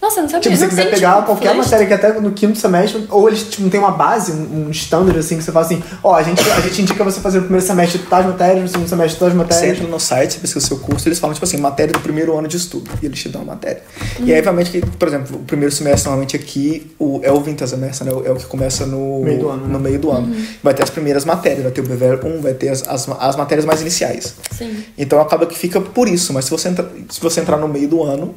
[0.02, 0.42] Nossa, eu não sabia.
[0.44, 1.66] Tipo, se você quiser tem, pegar tipo, qualquer flash?
[1.66, 4.72] matéria que até no quinto semestre, ou eles tipo, não tem uma base, um, um
[4.72, 7.44] standard assim, que você fala assim, ó, a, gente, a gente indica você fazer no
[7.44, 9.78] primeiro semestre tais matérias, no segundo semestre tais Você matérias.
[9.78, 12.38] entra no site, você pesquisa o seu curso, eles falam, tipo assim, matéria do primeiro
[12.38, 12.90] ano de estudo.
[13.02, 13.84] E eles te dão a matéria.
[14.22, 17.72] E aí, obviamente, que, por exemplo, o primeiro semestre, normalmente aqui, o, é o vintage
[17.72, 18.14] semestre, né?
[18.26, 19.90] É o que começa no Meio do ano, No né?
[19.90, 20.34] meio do ano.
[20.64, 23.36] Vai ter as primeiras matérias, vai ter o BVL 1, vai ter as, as, as
[23.36, 24.34] matérias mais iniciais.
[24.58, 24.82] Sim.
[24.98, 27.88] Então acaba que fica por isso, mas se você, entra, se você entrar no meio
[27.90, 28.34] do ano,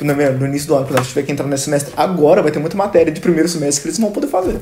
[0.00, 2.50] no, no início do ano, por exemplo, se tiver que entrar nesse semestre agora, vai
[2.50, 4.56] ter muita matéria de primeiro semestre que eles não vão poder fazer.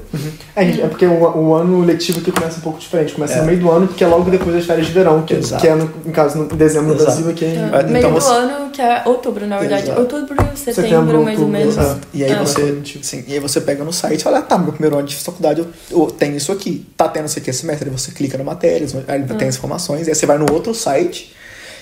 [0.54, 3.14] É, gente, é porque o, o ano letivo aqui começa um pouco diferente.
[3.14, 3.40] Começa É.
[3.40, 5.74] no meio do ano, porque é logo depois das férias de verão, que, que é,
[5.74, 7.10] no, no caso, no, em dezembro no Exato.
[7.12, 9.84] Brasil, aqui é em- Ah, meio então do você- ano, que é outubro, na verdade.
[9.84, 10.00] Exato.
[10.00, 11.78] Outubro, setembro, Setembro, mais ou menos.
[11.78, 12.06] exato.
[12.12, 12.40] E aí Ah.
[12.44, 15.60] você, sim, e aí você pega no site, olha, tá, meu primeiro ano de faculdade
[15.60, 16.86] eu, eu tenho isso aqui.
[16.94, 19.56] Tá tendo isso aqui esse semestre, aí você clica na matéria, aí ele tem as
[19.56, 21.34] informações, aí você vai no outro site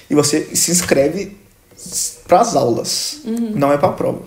[0.08, 1.36] e você se inscreve
[2.26, 4.20] para as aulas, não é para prova.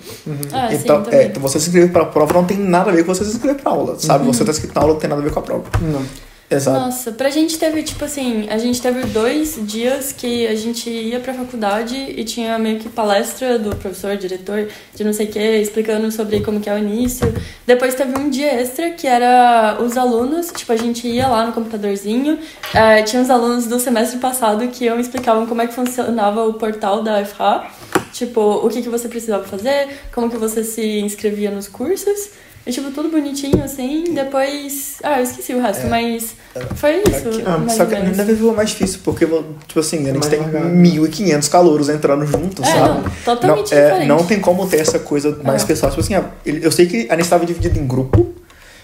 [0.51, 3.05] Ah, então, sim, é, então você se inscrever para prova não tem nada a ver
[3.05, 4.25] com você se inscrever para aula, sabe?
[4.25, 5.63] Você tá inscrito na aula não tem nada a ver com a prova.
[5.81, 6.03] Não.
[6.49, 6.79] Exato.
[6.79, 11.19] Nossa, pra gente teve, tipo assim, a gente teve dois dias que a gente ia
[11.19, 15.39] pra faculdade e tinha meio que palestra do professor, diretor, de não sei o que,
[15.39, 17.33] explicando sobre como que é o início.
[17.65, 21.53] Depois teve um dia extra que era os alunos, tipo, a gente ia lá no
[21.53, 22.37] computadorzinho,
[22.73, 26.53] eh, tinha os alunos do semestre passado que iam explicavam como é que funcionava o
[26.53, 27.71] portal da FH,
[28.11, 32.29] tipo, o que, que você precisava fazer, como que você se inscrevia nos cursos.
[32.65, 34.05] E, tipo, tudo bonitinho, assim.
[34.13, 34.95] Depois...
[35.03, 36.33] Ah, eu esqueci o resto, mas...
[36.75, 39.25] Foi isso, mais Só que na VVU é mais difícil, porque,
[39.67, 40.67] tipo assim, a gente mais tem largado.
[40.69, 42.87] 1.500 calouros entrando juntos, É, sabe?
[43.01, 44.07] não, totalmente não, é, diferente.
[44.07, 45.65] não tem como ter essa coisa mais É.
[45.65, 45.91] pessoal.
[45.91, 48.33] Tipo assim, ah, eu sei que a gente estava dividido em grupo.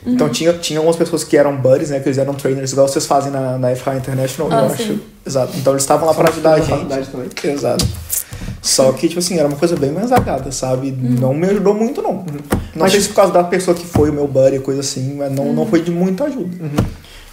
[0.06, 0.14] Uhum.
[0.14, 2.00] Então tinha, tinha algumas pessoas que eram buddies, né?
[2.00, 4.84] Que eles eram trainers, igual vocês fazem na, na FH International, Ah, eu sim.
[4.84, 5.00] acho.
[5.26, 5.54] Exato.
[5.58, 6.88] Então eles estavam lá para ajudar a gente.
[7.12, 7.30] também.
[7.44, 7.86] Exato.
[8.62, 10.88] Só que, tipo assim, era uma coisa bem mais agada, sabe?
[10.90, 11.16] Uhum.
[11.20, 12.14] Não me ajudou muito, não.
[12.16, 12.26] Não
[12.76, 15.32] Mas- sei se por causa da pessoa que foi o meu buddy, coisa assim, mas
[15.32, 15.54] não, Uhum.
[15.54, 16.50] não foi de muita ajuda.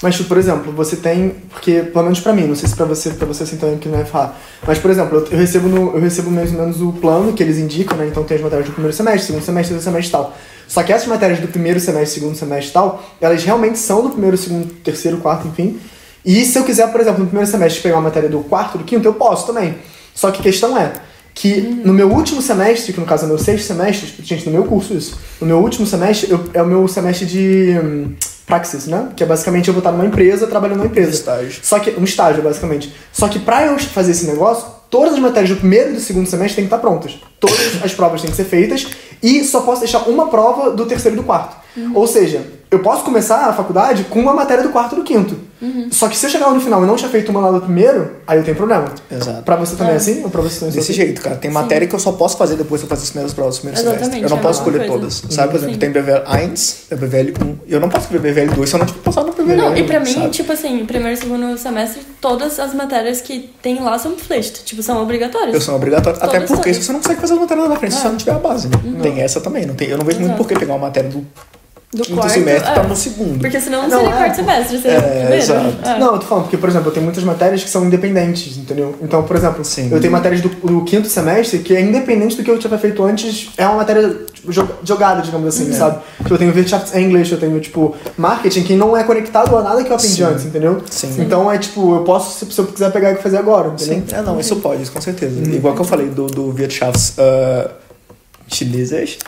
[0.02, 1.30] Mas, tipo, por exemplo, você tem.
[1.50, 3.88] Porque, pelo menos pra mim, não sei se pra você, pra você assim também que
[3.88, 4.32] não é FA.
[4.66, 7.42] Mas, por exemplo, eu, eu recebo no, eu recebo mais ou menos o plano que
[7.42, 8.06] eles indicam, né?
[8.06, 10.36] Então tem as matérias do primeiro semestre, segundo semestre, terceiro semestre e tal.
[10.68, 14.10] Só que essas matérias do primeiro semestre, segundo semestre e tal, elas realmente são do
[14.10, 15.80] primeiro, segundo, terceiro, quarto, enfim.
[16.24, 18.84] E se eu quiser, por exemplo, no primeiro semestre pegar uma matéria do quarto, do
[18.84, 19.76] quinto, eu posso também.
[20.14, 20.92] Só que a questão é
[21.38, 24.52] que no meu último semestre, que no caso é o meu sexto semestre, gente, no
[24.52, 28.14] meu curso isso, no meu último semestre eu- é o meu semestre de hum,
[28.46, 29.10] praxis, né?
[29.14, 31.10] Que é basicamente eu vou estar numa empresa, trabalhando numa empresa.
[31.10, 31.60] Estágio.
[31.62, 32.90] Só que, um estágio, basicamente.
[33.12, 36.26] Só que pra eu fazer esse negócio, todas as matérias do primeiro e do segundo
[36.26, 37.18] semestre têm que estar prontas.
[37.38, 38.86] Todas as provas têm que ser feitas
[39.22, 41.54] e só posso deixar uma prova do terceiro e do quarto.
[41.94, 45.46] Ou seja, eu posso começar a faculdade com uma matéria do quarto e do quinto.
[45.90, 47.62] Só que se eu chegar lá no final e não tinha feito uma lá do
[47.62, 48.92] primeiro, aí eu tenho problema.
[49.10, 49.42] Exato.
[49.42, 49.96] Pra você também é É.
[49.96, 50.22] assim?
[50.22, 51.00] Ou pra você também é Desse assim?
[51.00, 51.34] jeito, cara.
[51.36, 53.60] Tem matéria que eu só posso fazer depois que eu fazer as primeiras provas do
[53.62, 54.02] primeiro semestre.
[54.02, 54.92] Exatamente, Eu não é a posso escolher coisa.
[54.92, 55.22] todas.
[55.30, 55.80] Sabe, por exemplo, Sim.
[55.80, 56.22] tem BVL
[56.92, 57.56] 1, BVL 1.
[57.68, 59.76] Eu não posso escrever BVL 2 se eu não tiver passado no BVL Não, 1.
[59.78, 60.28] e pra mim, sabe?
[60.30, 64.82] tipo assim, primeiro e segundo semestre, todas as matérias que tem lá são flecht, tipo,
[64.82, 65.54] são obrigatórias.
[65.54, 66.18] Eu sou obrigatório.
[66.22, 66.84] Até porque todas.
[66.84, 68.10] você não consegue fazer a matéria lá na frente se você É.
[68.10, 68.68] não tiver a base.
[68.68, 68.76] Né?
[69.02, 69.64] Tem essa também.
[69.64, 70.42] Não tem, eu não vejo muito Exato.
[70.44, 71.24] por que pegar uma matéria do
[71.96, 72.74] Do quinto quarto, semestre é.
[72.74, 73.40] pra no segundo.
[73.40, 75.34] Porque senão não Não, seria é, quarto semestre, seria É, primeiro.
[75.34, 75.76] exato.
[75.84, 75.98] É.
[75.98, 78.94] Não, eu tô falando, porque, por exemplo, eu tenho muitas matérias que são independentes, entendeu?
[79.02, 79.88] Então, por exemplo, Sim.
[79.90, 83.02] eu tenho matérias do, do quinto semestre que é independente do que eu tiver feito
[83.02, 85.98] antes, é uma matéria tipo, jo- jogada, digamos assim, sabe?
[86.18, 89.90] Tipo, eu tenho Wirtschaftsenglish, eu tenho, tipo, marketing que não é conectado a nada que
[89.90, 90.22] eu aprendi Sim.
[90.24, 90.82] antes, entendeu?
[90.90, 91.14] Sim.
[91.18, 94.02] Então é tipo, eu posso, se, se eu quiser pegar e fazer agora, entendeu?
[94.06, 95.40] Sim, é, não, isso pode, isso com certeza.
[95.50, 97.70] Igual que eu falei do, do Wirtschafts uh,
[98.48, 99.18] chineses.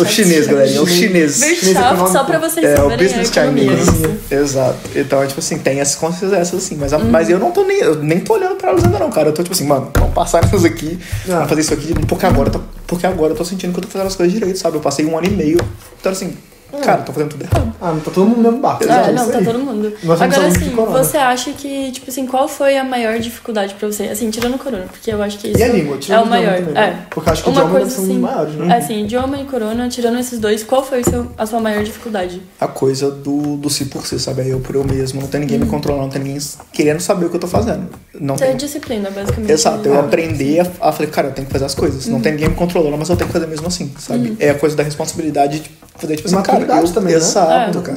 [0.00, 1.34] O chinês, galerinha, é o chinês.
[1.36, 2.10] Chinês Wirtschaft, econômico.
[2.12, 3.70] só pra vocês É, o saberem business a economia.
[3.76, 3.90] Chinese.
[3.90, 4.34] isso.
[4.34, 4.78] Exato.
[4.96, 6.76] Então, é tipo assim, tem essas coisas essas assim.
[6.76, 7.78] Mas, a- mas eu não tô nem.
[7.78, 9.28] Eu nem tô olhando pra elas ainda, não, cara.
[9.28, 10.98] Eu tô tipo assim, mano, vamos passar nessas aqui.
[11.28, 11.34] Ah.
[11.34, 11.94] Vamos fazer isso aqui.
[12.08, 14.58] Porque agora, tô, porque agora eu tô sentindo que eu tô fazendo as coisas direito,
[14.58, 14.78] sabe?
[14.78, 15.58] Eu passei um ano e meio.
[16.00, 16.34] Então, assim,
[16.80, 17.72] cara, eu tô fazendo tudo errado.
[17.80, 18.84] Ah, tá todo mundo no mesmo barco.
[18.88, 19.92] Ah, é não, tá todo mundo.
[20.04, 24.04] Nós Agora, assim, você acha que, tipo assim, qual foi a maior dificuldade pra você?
[24.04, 25.96] Assim, tirando o corona, porque eu acho que isso E a língua?
[25.96, 26.54] é tirando o maior.
[26.58, 26.86] também, É.
[26.86, 27.06] né?
[27.10, 28.76] Porque eu acho que o Uma idioma coisa deve ser um dos assim, maiores, né?
[28.76, 32.40] assim, idioma e corona, tirando esses dois, qual foi o seu, a sua maior dificuldade?
[32.60, 34.42] A coisa do, do si por si, sabe?
[34.42, 35.20] É eu por eu mesmo.
[35.20, 36.38] Não tem ninguém me controlando, não tem ninguém
[36.72, 37.86] querendo saber o que eu tô fazendo.
[38.18, 38.56] Não Ter tem.
[38.56, 39.50] disciplina, basicamente.
[39.50, 39.98] Exato, eu É.
[40.00, 42.06] aprender a, a falei, cara, eu tenho que fazer as coisas.
[42.06, 44.36] Não tem ninguém me controlando, mas eu tenho que fazer mesmo assim, sabe?
[44.38, 47.18] É a coisa da responsabilidade de fazer, tipo assim, cara, realidade eu- também, né?
[47.18, 47.82] Exato, É.
[47.82, 47.96] cara.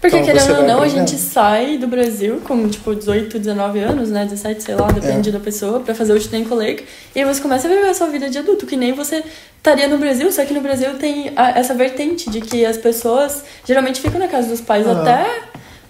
[0.00, 4.10] Porque Então, querendo ou não, a gente sai do Brasil com, tipo, 18, 19 anos,
[4.10, 4.24] né?
[4.24, 5.32] 17, sei lá, depende É.
[5.32, 6.84] da pessoa, pra fazer o student colleague.
[7.14, 9.24] E aí você começa a viver a sua vida de adulto, que nem você
[9.56, 13.42] estaria no Brasil, só que no Brasil tem a- essa vertente de que as pessoas
[13.66, 14.92] geralmente ficam na casa dos pais Ah.
[15.00, 15.26] até.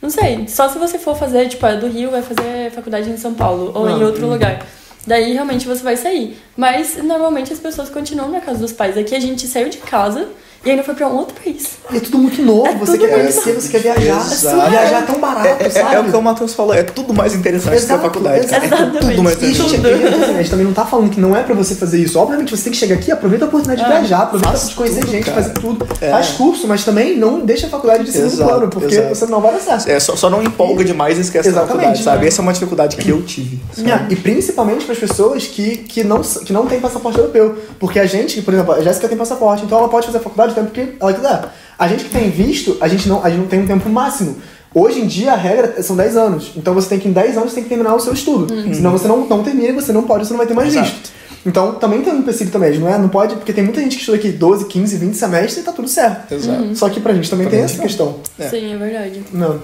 [0.00, 3.16] Não sei, só se você for fazer, tipo, é do Rio, vai fazer faculdade em
[3.16, 4.64] São Paulo ou em Ah, outro lugar.
[5.06, 6.36] Daí realmente você vai sair.
[6.56, 8.96] Mas normalmente as pessoas continuam na casa dos pais.
[8.98, 10.26] Aqui a gente saiu de casa
[10.66, 11.76] e ainda foi pra um outro país.
[11.92, 14.32] E é tudo muito novo, É você tudo quer muito conhecer, você quer viajar.
[14.32, 14.70] Exato.
[14.70, 15.94] Viajar é tão barato, É, é- sabe?
[15.94, 18.46] é o que o Matheus falou, é tudo mais interessante que a Exato, faculdade.
[18.48, 18.62] cara.
[18.64, 18.98] É exatamente.
[19.08, 19.76] tudo mais interessante.
[19.76, 22.18] assim, a gente também não tá falando que não é pra você fazer isso.
[22.18, 25.00] Obviamente, você tem que chegar aqui, aproveita a oportunidade de É, viajar, aproveita de conhecer
[25.00, 25.42] tudo, gente, cara.
[25.42, 25.86] fazer tudo.
[26.00, 26.10] É.
[26.10, 29.14] Faz curso, mas também não deixa a faculdade de segundo Exato, plano, porque exato.
[29.14, 29.88] você não vai dar certo.
[29.88, 32.22] É, só, só não empolga demais e esquece da Exatamente, faculdade, sabe?
[32.22, 32.28] né?
[32.28, 33.60] Essa é uma dificuldade que eu tive.
[33.78, 37.56] É, e principalmente para as pessoas que, que, não, que não têm passaporte europeu.
[37.78, 40.54] Porque a gente, por exemplo, a Jéssica tem passaporte, então ela pode fazer a faculdade
[40.56, 41.44] tempo que ela quiser.
[41.78, 44.36] A gente que tem visto, a gente não, a gente não tem um tempo máximo.
[44.74, 46.52] Hoje em dia a regra são 10 anos.
[46.56, 48.52] Então você tem que, em 10 anos, você tem que terminar o seu estudo.
[48.74, 50.86] Senão você não, não termina e você não pode, você não vai ter mais Exato.
[50.90, 51.10] visto.
[51.46, 52.98] Então também tem um empecilho também, não é?
[52.98, 55.72] Não pode, porque tem muita gente que estuda aqui 12, 15, 20 semestres e tá
[55.72, 56.34] tudo certo.
[56.34, 56.74] Exato.
[56.74, 57.86] Só que pra gente também Pra tem gente essa não.
[57.86, 58.20] questão.
[58.38, 58.48] É.
[58.48, 59.22] Sim, é verdade.
[59.32, 59.60] Não.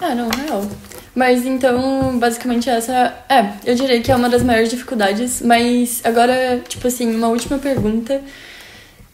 [0.00, 0.64] Ah, não, real.
[1.14, 3.14] Mas então, basicamente essa.
[3.28, 5.40] É, eu diria que é uma das maiores dificuldades.
[5.42, 8.20] Mas agora, tipo assim, uma última pergunta.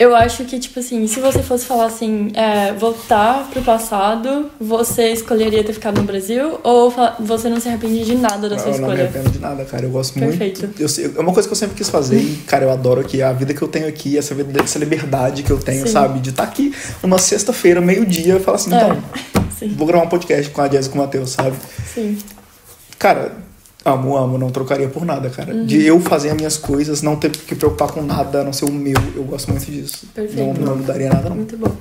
[0.02, 5.12] Eu acho que, tipo assim, se você fosse falar assim, é, voltar pro passado, você
[5.12, 6.58] escolheria ter ficado no Brasil?
[6.64, 9.02] Ou você não se arrepende de nada da sua Eu não me escolha?
[9.04, 9.84] arrependo de nada, cara.
[9.86, 10.62] Eu gosto Perfeito.
[10.62, 10.80] muito.
[10.82, 13.22] Eu, sei- é uma coisa que eu sempre quis fazer e, cara, eu adoro que
[13.22, 15.92] a vida que eu tenho aqui, essa, vida, essa liberdade que eu tenho, Sim.
[15.92, 16.18] sabe?
[16.20, 18.76] De estar aqui numa sexta-feira, meio-dia, e falar assim, É.
[18.82, 19.02] então,
[19.58, 21.54] Sim, vou gravar um podcast com a Jess e com o Matheus, sabe?
[21.94, 22.18] sim.
[22.98, 23.32] Cara,
[23.84, 25.54] amo, amo, não trocaria por nada, cara.
[25.54, 25.66] Uhum.
[25.66, 28.64] De eu fazer as minhas coisas, não ter que preocupar com nada, a não ser
[28.64, 28.96] o meu.
[29.14, 30.06] Eu gosto muito disso.
[30.14, 30.60] Perfeito.
[30.60, 31.36] Não, não mudaria nada, não.
[31.36, 31.72] Muito bom.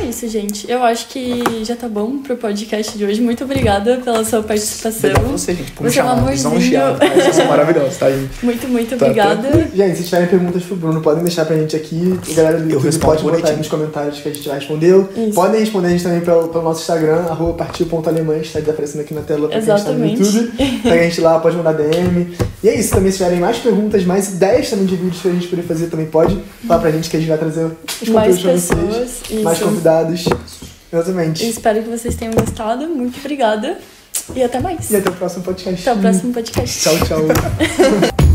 [0.00, 0.70] É isso, gente.
[0.70, 3.20] Eu acho que já tá bom pro podcast de hoje.
[3.20, 5.10] Muito obrigada pela sua participação.
[5.10, 6.22] Obrigado a você, gente, por me Você é um chamar.
[6.22, 8.30] Vocês são maravilhosos, tá, gente?
[8.44, 9.68] Muito, muito Tá, obrigada.
[9.74, 12.18] Gente, se tiverem perguntas pro Bruno, podem deixar pra gente aqui.
[12.30, 15.08] A galera do YouTube pode botar aí nos comentários que a gente já respondeu.
[15.16, 15.32] Isso.
[15.34, 19.22] Podem responder a gente também pelo, pelo nosso Instagram, arroba partiu.alemães, tá aparecendo aqui na
[19.22, 20.22] tela pra quem está no Exatamente.
[20.22, 20.52] YouTube.
[20.82, 22.34] Segue a gente lá, pode mandar DM.
[22.62, 25.32] E é isso, também se tiverem mais perguntas, mais ideias também de vídeos que a
[25.32, 27.66] gente poder fazer, também pode falar pra gente que a gente vai trazer
[28.00, 29.08] os Mais conteúdos pra pessoas.
[29.28, 29.42] vocês.
[29.42, 29.63] Mais Isso.
[29.64, 30.24] Convidados.
[30.92, 31.48] Exatamente.
[31.48, 32.86] Espero que vocês tenham gostado.
[32.88, 33.78] Muito obrigada.
[34.34, 34.90] E até mais.
[34.90, 35.88] E até o próximo podcast.
[35.88, 36.80] Até o próximo podcast.
[36.80, 38.24] Tchau, tchau.